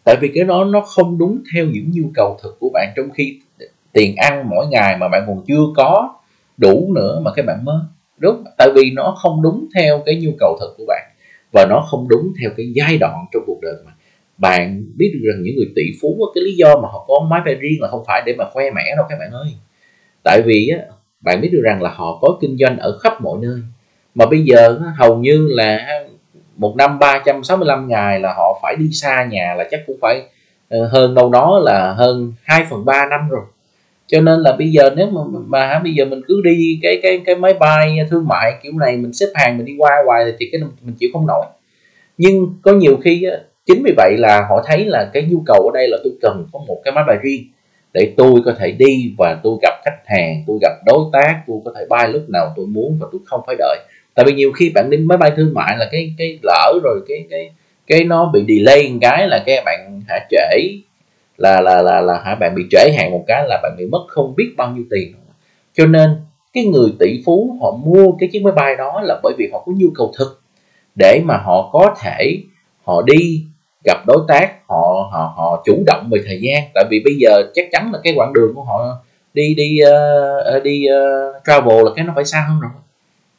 Tại 0.03 0.15
vì 0.21 0.31
cái 0.35 0.43
đó 0.43 0.63
nó 0.63 0.81
không 0.81 1.17
đúng 1.17 1.39
theo 1.53 1.65
những 1.65 1.91
nhu 1.91 2.03
cầu 2.13 2.37
thực 2.43 2.57
của 2.59 2.69
bạn 2.73 2.93
trong 2.95 3.09
khi 3.11 3.39
tiền 3.93 4.15
ăn 4.15 4.49
mỗi 4.49 4.67
ngày 4.67 4.97
mà 4.97 5.07
bạn 5.07 5.23
còn 5.27 5.43
chưa 5.47 5.63
có 5.75 6.15
đủ 6.57 6.93
nữa 6.95 7.21
mà 7.23 7.31
cái 7.35 7.45
bạn 7.45 7.65
mơ. 7.65 7.85
Đúng 8.17 8.43
tại 8.57 8.69
vì 8.75 8.91
nó 8.93 9.15
không 9.17 9.41
đúng 9.41 9.67
theo 9.75 10.01
cái 10.05 10.15
nhu 10.15 10.31
cầu 10.39 10.57
thực 10.59 10.75
của 10.77 10.85
bạn 10.87 11.11
và 11.53 11.65
nó 11.69 11.85
không 11.89 12.07
đúng 12.07 12.33
theo 12.41 12.49
cái 12.57 12.71
giai 12.73 12.97
đoạn 12.97 13.25
trong 13.33 13.43
cuộc 13.47 13.59
đời 13.61 13.75
mà 13.85 13.91
bạn 14.39 14.83
biết 14.95 15.11
được 15.13 15.29
rằng 15.31 15.43
những 15.43 15.55
người 15.55 15.67
tỷ 15.75 15.83
phú 16.01 16.17
cái 16.35 16.43
lý 16.43 16.55
do 16.55 16.75
mà 16.75 16.89
họ 16.91 17.05
có 17.07 17.27
máy 17.29 17.41
bay 17.45 17.55
riêng 17.55 17.81
là 17.81 17.87
không 17.87 18.03
phải 18.07 18.23
để 18.25 18.35
mà 18.37 18.45
khoe 18.53 18.71
mẽ 18.71 18.95
đâu 18.95 19.05
các 19.09 19.19
bạn 19.19 19.31
ơi. 19.31 19.47
Tại 20.23 20.41
vì 20.45 20.67
á, 20.67 20.79
bạn 21.21 21.41
biết 21.41 21.49
được 21.51 21.61
rằng 21.63 21.81
là 21.81 21.89
họ 21.89 22.17
có 22.21 22.37
kinh 22.41 22.57
doanh 22.57 22.77
ở 22.77 22.97
khắp 22.97 23.21
mọi 23.21 23.39
nơi. 23.41 23.59
Mà 24.15 24.25
bây 24.25 24.41
giờ 24.41 24.79
hầu 24.97 25.17
như 25.17 25.47
là 25.51 26.03
một 26.57 26.75
năm 26.77 26.99
365 26.99 27.87
ngày 27.87 28.19
là 28.19 28.33
họ 28.33 28.59
phải 28.63 28.75
đi 28.75 28.89
xa 28.91 29.25
nhà 29.31 29.55
là 29.57 29.67
chắc 29.71 29.83
cũng 29.87 29.97
phải 30.01 30.21
ờ, 30.69 30.87
hơn 30.87 31.15
đâu 31.15 31.29
đó 31.29 31.59
là 31.63 31.93
hơn 31.93 32.33
2 32.43 32.65
phần 32.69 32.85
3 32.85 33.07
năm 33.09 33.29
rồi. 33.29 33.41
Cho 34.07 34.21
nên 34.21 34.39
là 34.39 34.55
bây 34.55 34.69
giờ 34.69 34.89
nếu 34.95 35.09
mà 35.09 35.21
mà 35.47 35.79
bây 35.79 35.93
giờ 35.93 36.05
mình 36.05 36.21
cứ 36.27 36.41
đi 36.43 36.79
cái 36.81 36.99
cái 37.03 37.21
cái 37.25 37.35
máy 37.35 37.53
bay 37.53 37.97
thương 38.09 38.27
mại 38.27 38.53
kiểu 38.63 38.73
này, 38.79 38.97
mình 38.97 39.13
xếp 39.13 39.27
hàng 39.35 39.57
mình 39.57 39.65
đi 39.65 39.75
qua 39.77 39.91
hoài 40.05 40.25
thì 40.39 40.49
cái 40.51 40.61
mình 40.81 40.95
chịu 40.99 41.09
không 41.13 41.27
nổi. 41.27 41.45
Nhưng 42.17 42.53
có 42.61 42.73
nhiều 42.73 42.97
khi 43.03 43.25
chính 43.69 43.83
vì 43.83 43.93
vậy 43.97 44.15
là 44.17 44.45
họ 44.49 44.63
thấy 44.67 44.85
là 44.85 45.09
cái 45.13 45.23
nhu 45.23 45.43
cầu 45.45 45.57
ở 45.57 45.71
đây 45.73 45.87
là 45.87 45.97
tôi 46.03 46.13
cần 46.21 46.45
có 46.53 46.59
một 46.67 46.81
cái 46.83 46.93
máy 46.93 47.03
bay 47.07 47.17
riêng 47.21 47.43
để 47.93 48.13
tôi 48.17 48.41
có 48.45 48.53
thể 48.59 48.71
đi 48.71 49.13
và 49.17 49.39
tôi 49.43 49.57
gặp 49.61 49.73
khách 49.85 49.99
hàng, 50.05 50.43
tôi 50.47 50.57
gặp 50.61 50.73
đối 50.85 51.05
tác, 51.13 51.41
tôi 51.47 51.57
có 51.65 51.71
thể 51.75 51.85
bay 51.89 52.09
lúc 52.09 52.29
nào 52.29 52.53
tôi 52.55 52.65
muốn 52.65 52.97
và 52.99 53.07
tôi 53.11 53.21
không 53.25 53.41
phải 53.47 53.55
đợi. 53.59 53.77
Tại 54.15 54.25
vì 54.25 54.33
nhiều 54.33 54.51
khi 54.51 54.71
bạn 54.75 54.89
đi 54.89 54.97
máy 54.97 55.17
bay 55.17 55.31
thương 55.37 55.53
mại 55.53 55.77
là 55.77 55.89
cái 55.91 56.13
cái 56.17 56.39
lỡ 56.43 56.79
rồi 56.83 57.01
cái 57.07 57.25
cái 57.29 57.51
cái 57.87 58.03
nó 58.03 58.31
bị 58.33 58.45
delay 58.47 58.89
một 58.91 58.97
cái 59.01 59.27
là 59.27 59.43
cái 59.45 59.61
bạn 59.65 60.01
hạ 60.07 60.27
trễ, 60.29 60.61
là 61.37 61.61
là 61.61 61.81
là 61.81 62.01
là 62.01 62.21
hả 62.25 62.35
bạn 62.35 62.55
bị 62.55 62.63
trễ 62.71 62.91
hạn 62.97 63.11
một 63.11 63.23
cái 63.27 63.45
là 63.47 63.59
bạn 63.63 63.75
bị 63.77 63.85
mất 63.85 64.05
không 64.07 64.35
biết 64.35 64.53
bao 64.57 64.71
nhiêu 64.71 64.83
tiền. 64.91 65.13
Cho 65.73 65.85
nên 65.85 66.09
cái 66.53 66.63
người 66.63 66.93
tỷ 66.99 67.21
phú 67.25 67.57
họ 67.61 67.71
mua 67.85 68.11
cái 68.19 68.29
chiếc 68.31 68.43
máy 68.43 68.53
bay 68.55 68.75
đó 68.75 69.01
là 69.03 69.19
bởi 69.23 69.33
vì 69.37 69.49
họ 69.51 69.63
có 69.65 69.71
nhu 69.75 69.87
cầu 69.95 70.11
thực 70.17 70.41
để 70.95 71.21
mà 71.25 71.37
họ 71.37 71.69
có 71.73 71.95
thể 72.01 72.37
họ 72.83 73.01
đi 73.01 73.45
gặp 73.85 73.97
đối 74.07 74.19
tác 74.27 74.67
họ 74.67 75.09
họ 75.11 75.33
họ 75.35 75.63
chủ 75.65 75.83
động 75.85 76.09
về 76.11 76.21
thời 76.25 76.39
gian. 76.41 76.63
Tại 76.73 76.85
vì 76.89 77.01
bây 77.05 77.13
giờ 77.19 77.51
chắc 77.55 77.65
chắn 77.71 77.91
là 77.93 77.99
cái 78.03 78.13
quãng 78.15 78.33
đường 78.33 78.55
của 78.55 78.63
họ 78.63 78.97
đi 79.33 79.55
đi 79.55 79.79
uh, 80.57 80.63
đi 80.63 80.85
uh, 80.89 81.35
travel 81.45 81.85
là 81.85 81.91
cái 81.95 82.05
nó 82.05 82.13
phải 82.15 82.25
xa 82.25 82.45
hơn 82.49 82.59
rồi. 82.59 82.71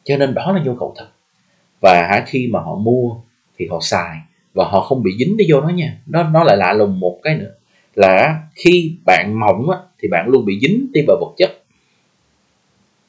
Cho 0.04 0.16
nên 0.16 0.34
đó 0.34 0.52
là 0.52 0.62
nhu 0.64 0.74
cầu 0.74 0.94
thật. 0.96 1.06
Và 1.80 2.24
khi 2.26 2.48
mà 2.52 2.60
họ 2.60 2.74
mua 2.74 3.14
thì 3.58 3.68
họ 3.70 3.78
xài 3.80 4.16
và 4.54 4.64
họ 4.64 4.80
không 4.80 5.02
bị 5.02 5.10
dính 5.18 5.36
đi 5.36 5.44
vô 5.52 5.60
nó 5.60 5.68
nha. 5.68 5.98
Nó 6.06 6.22
nó 6.22 6.44
lại 6.44 6.56
lạ 6.56 6.72
lùng 6.72 7.00
một 7.00 7.18
cái 7.22 7.34
nữa 7.34 7.50
là 7.94 8.42
khi 8.54 8.96
bạn 9.06 9.40
mộng 9.40 9.70
á, 9.70 9.78
thì 9.98 10.08
bạn 10.08 10.28
luôn 10.28 10.44
bị 10.44 10.58
dính 10.62 10.86
đi 10.92 11.00
vào 11.06 11.16
vật 11.20 11.32
chất. 11.36 11.50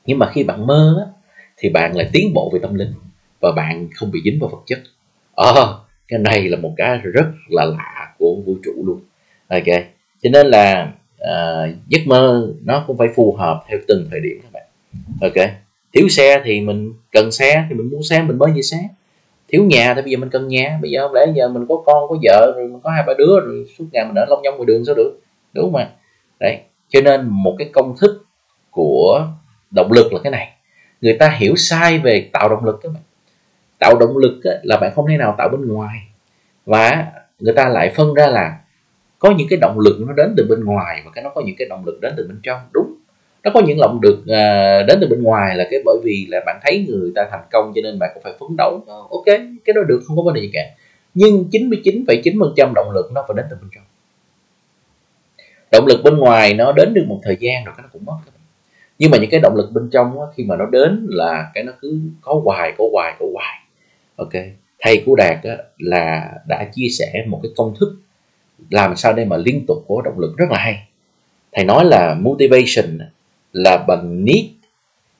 Nhưng 0.05 0.19
mà 0.19 0.31
khi 0.31 0.43
bạn 0.43 0.67
mơ 0.67 1.05
á, 1.05 1.11
thì 1.57 1.69
bạn 1.69 1.95
lại 1.95 2.09
tiến 2.13 2.33
bộ 2.33 2.49
về 2.53 2.59
tâm 2.63 2.75
linh 2.75 2.93
và 3.39 3.51
bạn 3.51 3.89
không 3.95 4.11
bị 4.11 4.21
dính 4.25 4.39
vào 4.41 4.49
vật 4.49 4.61
chất. 4.65 4.79
Ờ 5.35 5.53
à, 5.55 5.65
cái 6.11 6.19
này 6.19 6.49
là 6.49 6.57
một 6.57 6.73
cái 6.77 6.97
rất 6.97 7.25
là 7.49 7.65
lạ 7.65 8.13
của 8.17 8.35
vũ 8.45 8.55
trụ 8.63 8.71
luôn. 8.85 9.01
Ok 9.47 9.83
cho 10.23 10.29
nên 10.33 10.47
là 10.47 10.93
uh, 11.21 11.75
giấc 11.87 12.01
mơ 12.05 12.53
nó 12.63 12.83
cũng 12.87 12.97
phải 12.97 13.07
phù 13.15 13.35
hợp 13.35 13.63
theo 13.67 13.79
từng 13.87 14.07
thời 14.11 14.19
điểm 14.19 14.39
các 14.43 14.49
bạn. 14.53 14.63
Ok 15.21 15.49
thiếu 15.93 16.09
xe 16.09 16.41
thì 16.45 16.61
mình 16.61 16.93
cần 17.11 17.31
xe 17.31 17.65
thì 17.69 17.75
mình 17.75 17.89
muốn 17.91 18.03
xe 18.03 18.21
mình 18.21 18.37
mới 18.37 18.51
như 18.51 18.61
xe. 18.61 18.77
Thiếu 19.47 19.63
nhà 19.63 19.93
thì 19.93 20.01
bây 20.01 20.11
giờ 20.11 20.17
mình 20.17 20.29
cần 20.29 20.47
nhà 20.47 20.79
bây 20.81 20.91
giờ 20.91 21.07
không 21.07 21.13
lẽ 21.15 21.25
giờ 21.35 21.49
mình 21.49 21.65
có 21.69 21.83
con 21.85 22.09
có 22.09 22.17
vợ 22.23 22.53
rồi 22.55 22.67
mình 22.67 22.79
có 22.83 22.89
hai 22.89 23.03
ba 23.07 23.13
đứa 23.17 23.39
rồi 23.45 23.65
suốt 23.77 23.85
ngày 23.91 24.05
mình 24.05 24.15
ở 24.15 24.25
long 24.29 24.41
nhông 24.41 24.55
ngoài 24.57 24.65
đường 24.65 24.85
sao 24.85 24.95
được? 24.95 25.19
Đúng 25.53 25.71
không 25.71 25.75
ạ? 25.75 25.89
Đấy 26.39 26.59
cho 26.89 27.01
nên 27.01 27.27
một 27.29 27.55
cái 27.59 27.69
công 27.73 27.95
thức 27.97 28.25
của 28.71 29.27
động 29.75 29.91
lực 29.91 30.13
là 30.13 30.19
cái 30.23 30.31
này. 30.31 30.49
Người 31.01 31.13
ta 31.13 31.29
hiểu 31.39 31.55
sai 31.55 31.99
về 31.99 32.29
tạo 32.33 32.49
động 32.49 32.65
lực 32.65 32.79
các 32.83 32.89
bạn 32.93 33.03
tạo 33.81 33.97
động 33.99 34.17
lực 34.17 34.39
là 34.63 34.77
bạn 34.77 34.91
không 34.95 35.07
thể 35.07 35.17
nào 35.17 35.35
tạo 35.37 35.49
bên 35.49 35.67
ngoài. 35.67 35.97
Và 36.65 37.05
người 37.39 37.53
ta 37.53 37.69
lại 37.69 37.91
phân 37.95 38.13
ra 38.13 38.27
là 38.27 38.59
có 39.19 39.31
những 39.37 39.47
cái 39.49 39.59
động 39.59 39.79
lực 39.79 39.97
nó 40.07 40.13
đến 40.13 40.33
từ 40.37 40.45
bên 40.49 40.65
ngoài 40.65 41.01
và 41.05 41.11
cái 41.15 41.23
nó 41.23 41.29
có 41.29 41.41
những 41.45 41.55
cái 41.57 41.67
động 41.69 41.85
lực 41.85 42.01
đến 42.01 42.13
từ 42.17 42.27
bên 42.27 42.39
trong. 42.43 42.59
Đúng 42.73 42.95
nó 43.43 43.51
có 43.53 43.61
những 43.61 43.77
động 43.77 43.99
lực 44.03 44.23
à, 44.27 44.83
đến 44.87 44.97
từ 45.01 45.07
bên 45.07 45.23
ngoài 45.23 45.55
là 45.55 45.67
cái 45.71 45.81
bởi 45.85 45.97
vì 46.03 46.27
là 46.29 46.41
bạn 46.45 46.59
thấy 46.63 46.85
người 46.89 47.11
ta 47.15 47.27
thành 47.31 47.43
công 47.51 47.71
cho 47.75 47.81
nên 47.83 47.99
bạn 47.99 48.11
cũng 48.13 48.23
phải 48.23 48.33
phấn 48.39 48.57
đấu. 48.57 48.83
Ờ, 48.87 48.97
ok 49.11 49.25
cái 49.65 49.73
đó 49.75 49.81
được 49.87 50.01
không 50.07 50.17
có 50.17 50.23
vấn 50.23 50.33
đề 50.33 50.41
gì 50.41 50.49
cả. 50.53 50.61
Nhưng 51.13 51.45
99,9% 51.51 52.73
động 52.75 52.91
lực 52.93 53.11
nó 53.13 53.25
phải 53.27 53.35
đến 53.37 53.45
từ 53.49 53.57
bên 53.61 53.69
trong. 53.75 53.83
Động 55.71 55.85
lực 55.87 56.01
bên 56.03 56.17
ngoài 56.17 56.53
nó 56.53 56.71
đến 56.71 56.93
được 56.93 57.05
một 57.07 57.19
thời 57.23 57.37
gian 57.39 57.63
rồi 57.65 57.73
cái 57.77 57.83
nó 57.83 57.89
cũng 57.93 58.05
mất. 58.05 58.17
Nhưng 58.99 59.11
mà 59.11 59.17
những 59.17 59.29
cái 59.29 59.39
động 59.39 59.55
lực 59.55 59.71
bên 59.71 59.89
trong 59.89 60.17
khi 60.35 60.43
mà 60.43 60.55
nó 60.55 60.65
đến 60.65 61.07
là 61.09 61.51
cái 61.53 61.63
nó 61.63 61.73
cứ 61.81 61.99
có 62.21 62.41
hoài 62.45 62.73
có 62.77 62.85
hoài 62.93 63.15
có 63.19 63.25
hoài 63.33 63.60
ok. 64.21 64.43
Thầy 64.79 65.03
của 65.05 65.15
đạt 65.15 65.43
á, 65.43 65.57
là 65.77 66.31
đã 66.47 66.69
chia 66.73 66.87
sẻ 66.89 67.23
một 67.27 67.39
cái 67.43 67.51
công 67.55 67.75
thức 67.79 67.95
làm 68.69 68.95
sao 68.95 69.13
để 69.13 69.25
mà 69.25 69.37
liên 69.37 69.65
tục 69.67 69.77
có 69.87 70.01
động 70.05 70.19
lực 70.19 70.37
rất 70.37 70.45
là 70.51 70.57
hay. 70.57 70.87
Thầy 71.51 71.65
nói 71.65 71.85
là 71.85 72.13
motivation 72.13 72.99
là 73.53 73.85
bằng 73.87 74.25
need 74.25 74.45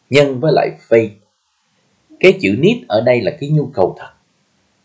nhân 0.10 0.40
với 0.40 0.52
lại 0.54 0.72
faith. 0.90 1.10
Cái 2.20 2.34
chữ 2.42 2.56
need 2.60 2.78
ở 2.88 3.02
đây 3.02 3.22
là 3.22 3.32
cái 3.40 3.50
nhu 3.50 3.66
cầu 3.74 3.96
thật. 4.00 4.10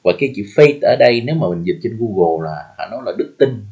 Và 0.04 0.12
cái 0.18 0.32
chữ 0.36 0.42
faith 0.56 0.78
ở 0.82 0.96
đây 0.98 1.22
nếu 1.24 1.34
mà 1.34 1.48
mình 1.48 1.64
dịch 1.64 1.78
trên 1.82 1.96
google 1.98 2.50
là 2.50 2.86
nó 2.90 3.02
là 3.06 3.12
đức 3.18 3.34
tin. 3.38 3.64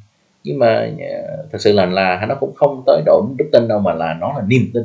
Nhưng 0.44 0.58
mà 0.58 0.90
ờ, 0.98 1.46
thật 1.52 1.58
sự 1.60 1.72
là 1.72 1.86
là 1.86 2.26
nó 2.28 2.34
cũng 2.40 2.54
không 2.54 2.82
tới 2.86 3.02
độ 3.06 3.26
đức 3.38 3.48
tin 3.52 3.68
đâu 3.68 3.78
mà 3.78 3.94
là 3.94 4.14
nó 4.20 4.32
là 4.32 4.44
niềm 4.48 4.70
tin. 4.74 4.82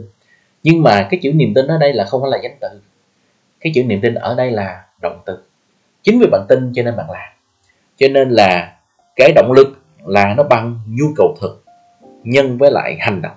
Nhưng 0.64 0.84
mà 0.84 1.08
cái 1.12 1.20
chữ 1.24 1.32
niềm 1.34 1.54
tin 1.54 1.68
ở 1.68 1.78
đây 1.78 1.94
là 1.94 2.06
không 2.06 2.22
phải 2.22 2.32
là 2.32 2.40
danh 2.44 2.58
từ. 2.62 2.82
Cái 3.60 3.72
chữ 3.76 3.84
niềm 3.84 4.02
tin 4.02 4.14
ở 4.14 4.36
đây 4.36 4.52
là 4.52 4.86
động 5.02 5.22
từ 5.26 5.38
chính 6.04 6.20
vì 6.20 6.28
bạn 6.32 6.46
tin 6.50 6.72
cho 6.74 6.84
nên 6.84 6.96
bạn 6.96 7.10
làm. 7.10 7.30
Cho 7.98 8.08
nên 8.12 8.30
là 8.30 8.76
cái 9.16 9.32
động 9.36 9.52
lực 9.52 9.68
là 10.06 10.34
nó 10.38 10.44
bằng 10.44 10.80
nhu 10.88 11.06
cầu 11.16 11.36
thực 11.42 11.64
nhân 12.24 12.58
với 12.58 12.72
lại 12.72 12.98
hành 13.00 13.22
động. 13.22 13.36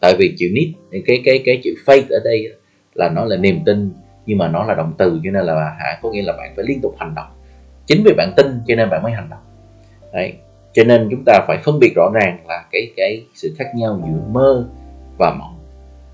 Tại 0.00 0.14
vì 0.18 0.34
chữ 0.38 0.46
need 0.54 0.68
cái 1.06 1.22
cái 1.24 1.42
cái 1.46 1.60
chữ 1.64 1.74
faith 1.86 2.02
ở 2.10 2.20
đây 2.24 2.52
là 2.94 3.08
nó 3.08 3.24
là 3.24 3.36
niềm 3.36 3.60
tin, 3.66 3.92
nhưng 4.26 4.38
mà 4.38 4.48
nó 4.48 4.64
là 4.64 4.74
động 4.74 4.92
từ, 4.98 5.20
cho 5.24 5.30
nên 5.30 5.44
là 5.44 5.54
hả, 5.54 5.98
có 6.02 6.10
nghĩa 6.10 6.22
là 6.22 6.32
bạn 6.32 6.52
phải 6.56 6.64
liên 6.68 6.80
tục 6.82 6.94
hành 6.98 7.14
động. 7.14 7.28
Chính 7.86 8.02
vì 8.04 8.12
bạn 8.16 8.32
tin 8.36 8.60
cho 8.66 8.74
nên 8.74 8.90
bạn 8.90 9.02
mới 9.02 9.12
hành 9.12 9.30
động. 9.30 9.40
Đấy. 10.12 10.34
Cho 10.72 10.84
nên 10.84 11.08
chúng 11.10 11.22
ta 11.26 11.40
phải 11.46 11.58
phân 11.64 11.78
biệt 11.80 11.92
rõ 11.96 12.10
ràng 12.14 12.38
là 12.46 12.64
cái 12.70 12.92
cái 12.96 13.24
sự 13.34 13.54
khác 13.58 13.64
nhau 13.74 14.00
giữa 14.06 14.20
mơ 14.28 14.68
và 15.18 15.34
mộng. 15.38 15.58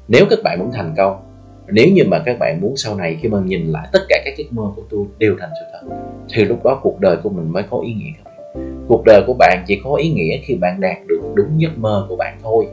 Nếu 0.09 0.27
các 0.31 0.39
bạn 0.45 0.59
muốn 0.59 0.73
thành 0.73 0.95
công 0.97 1.34
nếu 1.69 1.89
như 1.93 2.03
mà 2.07 2.23
các 2.27 2.39
bạn 2.39 2.61
muốn 2.61 2.77
sau 2.77 2.97
này 2.97 3.17
khi 3.21 3.29
mà 3.29 3.39
nhìn 3.45 3.67
lại 3.67 3.89
tất 3.93 4.01
cả 4.09 4.23
các 4.25 4.35
giấc 4.39 4.53
mơ 4.53 4.63
của 4.77 4.83
tôi 4.91 5.05
đều 5.19 5.37
thành 5.41 5.51
sự 5.61 5.67
thật, 5.73 5.97
thì 6.35 6.45
lúc 6.45 6.65
đó 6.65 6.81
cuộc 6.83 7.01
đời 7.01 7.17
của 7.23 7.31
mình 7.31 7.53
mới 7.53 7.63
có 7.71 7.81
ý 7.85 7.95
nghĩa. 7.95 8.13
Các 8.17 8.25
bạn 8.25 8.85
cuộc 8.89 9.05
đời 9.05 9.23
của 9.27 9.35
bạn 9.39 9.65
chỉ 9.67 9.81
có 9.85 9.95
ý 9.95 10.11
nghĩa 10.11 10.39
khi 10.45 10.55
bạn 10.55 10.81
đạt 10.81 10.97
được 11.09 11.21
đúng 11.35 11.61
giấc 11.61 11.79
mơ 11.79 12.07
của 12.09 12.17
bạn 12.17 12.39
thôi. 12.43 12.67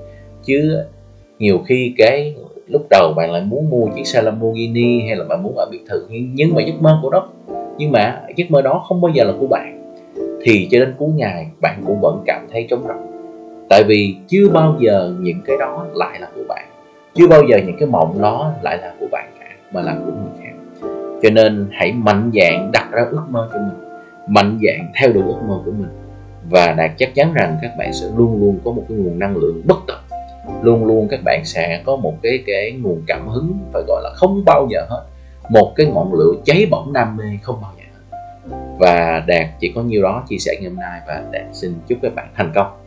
Chứ 0.43 0.84
nhiều 1.39 1.60
khi 1.67 1.93
cái 1.97 2.36
lúc 2.67 2.88
đầu 2.89 3.13
bạn 3.15 3.32
lại 3.32 3.41
muốn 3.41 3.69
mua 3.69 3.88
chiếc 3.95 4.08
xe 4.08 4.21
Lamborghini 4.21 5.01
hay 5.08 5.15
là 5.15 5.25
bạn 5.25 5.43
muốn 5.43 5.56
ở 5.56 5.67
biệt 5.71 5.82
thự 5.89 6.08
nhưng 6.10 6.56
mà 6.56 6.62
giấc 6.62 6.82
mơ 6.82 6.99
của 7.01 7.10
nó 7.10 7.27
nhưng 7.77 7.91
mà 7.91 8.21
giấc 8.36 8.51
mơ 8.51 8.62
đó 8.62 8.84
không 8.88 9.01
bao 9.01 9.12
giờ 9.15 9.23
là 9.23 9.34
của 9.39 9.47
bạn, 9.47 9.93
thì 10.43 10.67
cho 10.71 10.80
đến 10.80 10.93
cuối 10.97 11.10
ngày 11.15 11.47
bạn 11.62 11.84
cũng 11.88 12.01
vẫn 12.01 12.23
cảm 12.25 12.47
thấy 12.51 12.67
trống 12.69 12.84
rỗng. 12.88 13.12
Tại 13.69 13.84
vì 13.84 14.15
chưa 14.27 14.49
bao 14.49 14.77
giờ 14.80 15.13
những 15.19 15.41
cái 15.45 15.58
đó 15.60 15.88
lại 15.93 16.19
là 16.19 16.30
của 16.36 16.43
bạn 16.47 16.65
chưa 17.15 17.28
bao 17.28 17.41
giờ 17.50 17.58
những 17.65 17.78
cái 17.80 17.88
mộng 17.88 18.21
đó 18.21 18.54
lại 18.62 18.78
là 18.78 18.93
của 19.00 19.08
bạn 19.12 19.32
cả, 19.39 19.45
mà 19.71 19.82
là 19.82 19.95
của 20.06 20.12
người 20.12 20.32
khác. 20.39 20.88
Cho 21.24 21.30
nên 21.30 21.69
hãy 21.71 21.91
mạnh 21.91 22.32
dạn 22.34 22.71
đặt 22.74 22.88
ra 22.91 23.06
ước 23.12 23.24
mơ 23.30 23.50
cho 23.54 23.60
mình, 23.60 23.89
mạnh 24.28 24.60
dạn 24.62 24.91
theo 25.00 25.13
đuổi 25.13 25.24
ước 25.24 25.39
mơ 25.47 25.60
của 25.65 25.71
mình. 25.71 25.89
Và 26.50 26.74
đạt 26.78 26.91
chắc 26.97 27.15
chắn 27.15 27.34
rằng 27.34 27.58
các 27.62 27.71
bạn 27.78 27.93
sẽ 27.93 28.08
luôn 28.17 28.39
luôn 28.39 28.60
có 28.65 28.71
một 28.71 28.86
cái 28.89 28.97
nguồn 28.97 29.19
năng 29.19 29.38
lượng 29.38 29.62
bất 29.65 29.78
tận. 29.88 30.00
Luôn 30.62 30.86
luôn 30.86 31.08
các 31.12 31.19
bạn 31.24 31.45
sẽ 31.45 31.82
có 31.86 31.95
một 31.95 32.13
cái 32.24 32.43
cái 32.47 32.71
nguồn 32.71 33.04
cảm 33.08 33.28
hứng 33.28 33.60
phải 33.74 33.84
gọi 33.88 34.02
là 34.04 34.10
không 34.15 34.45
bao 34.45 34.67
giờ 34.71 34.86
hết. 34.89 35.06
Một 35.50 35.74
cái 35.76 35.86
ngọn 35.86 36.13
lửa 36.13 36.34
cháy 36.45 36.67
bỏng 36.71 36.93
đam 36.93 37.17
mê 37.17 37.24
không 37.41 37.62
bao 37.62 37.71
giờ 37.78 37.84
hết. 37.93 38.17
Và 38.80 39.24
đạt 39.28 39.47
chỉ 39.60 39.71
có 39.76 39.82
nhiêu 39.82 40.04
đó 40.04 40.24
chia 40.28 40.38
sẻ 40.38 40.52
ngày 40.62 40.69
hôm 40.69 40.80
nay 40.80 41.02
và 41.08 41.24
đạt 41.32 41.45
xin 41.52 41.74
chúc 41.88 41.97
các 42.02 42.15
bạn 42.15 42.28
thành 42.36 42.52
công. 42.56 42.80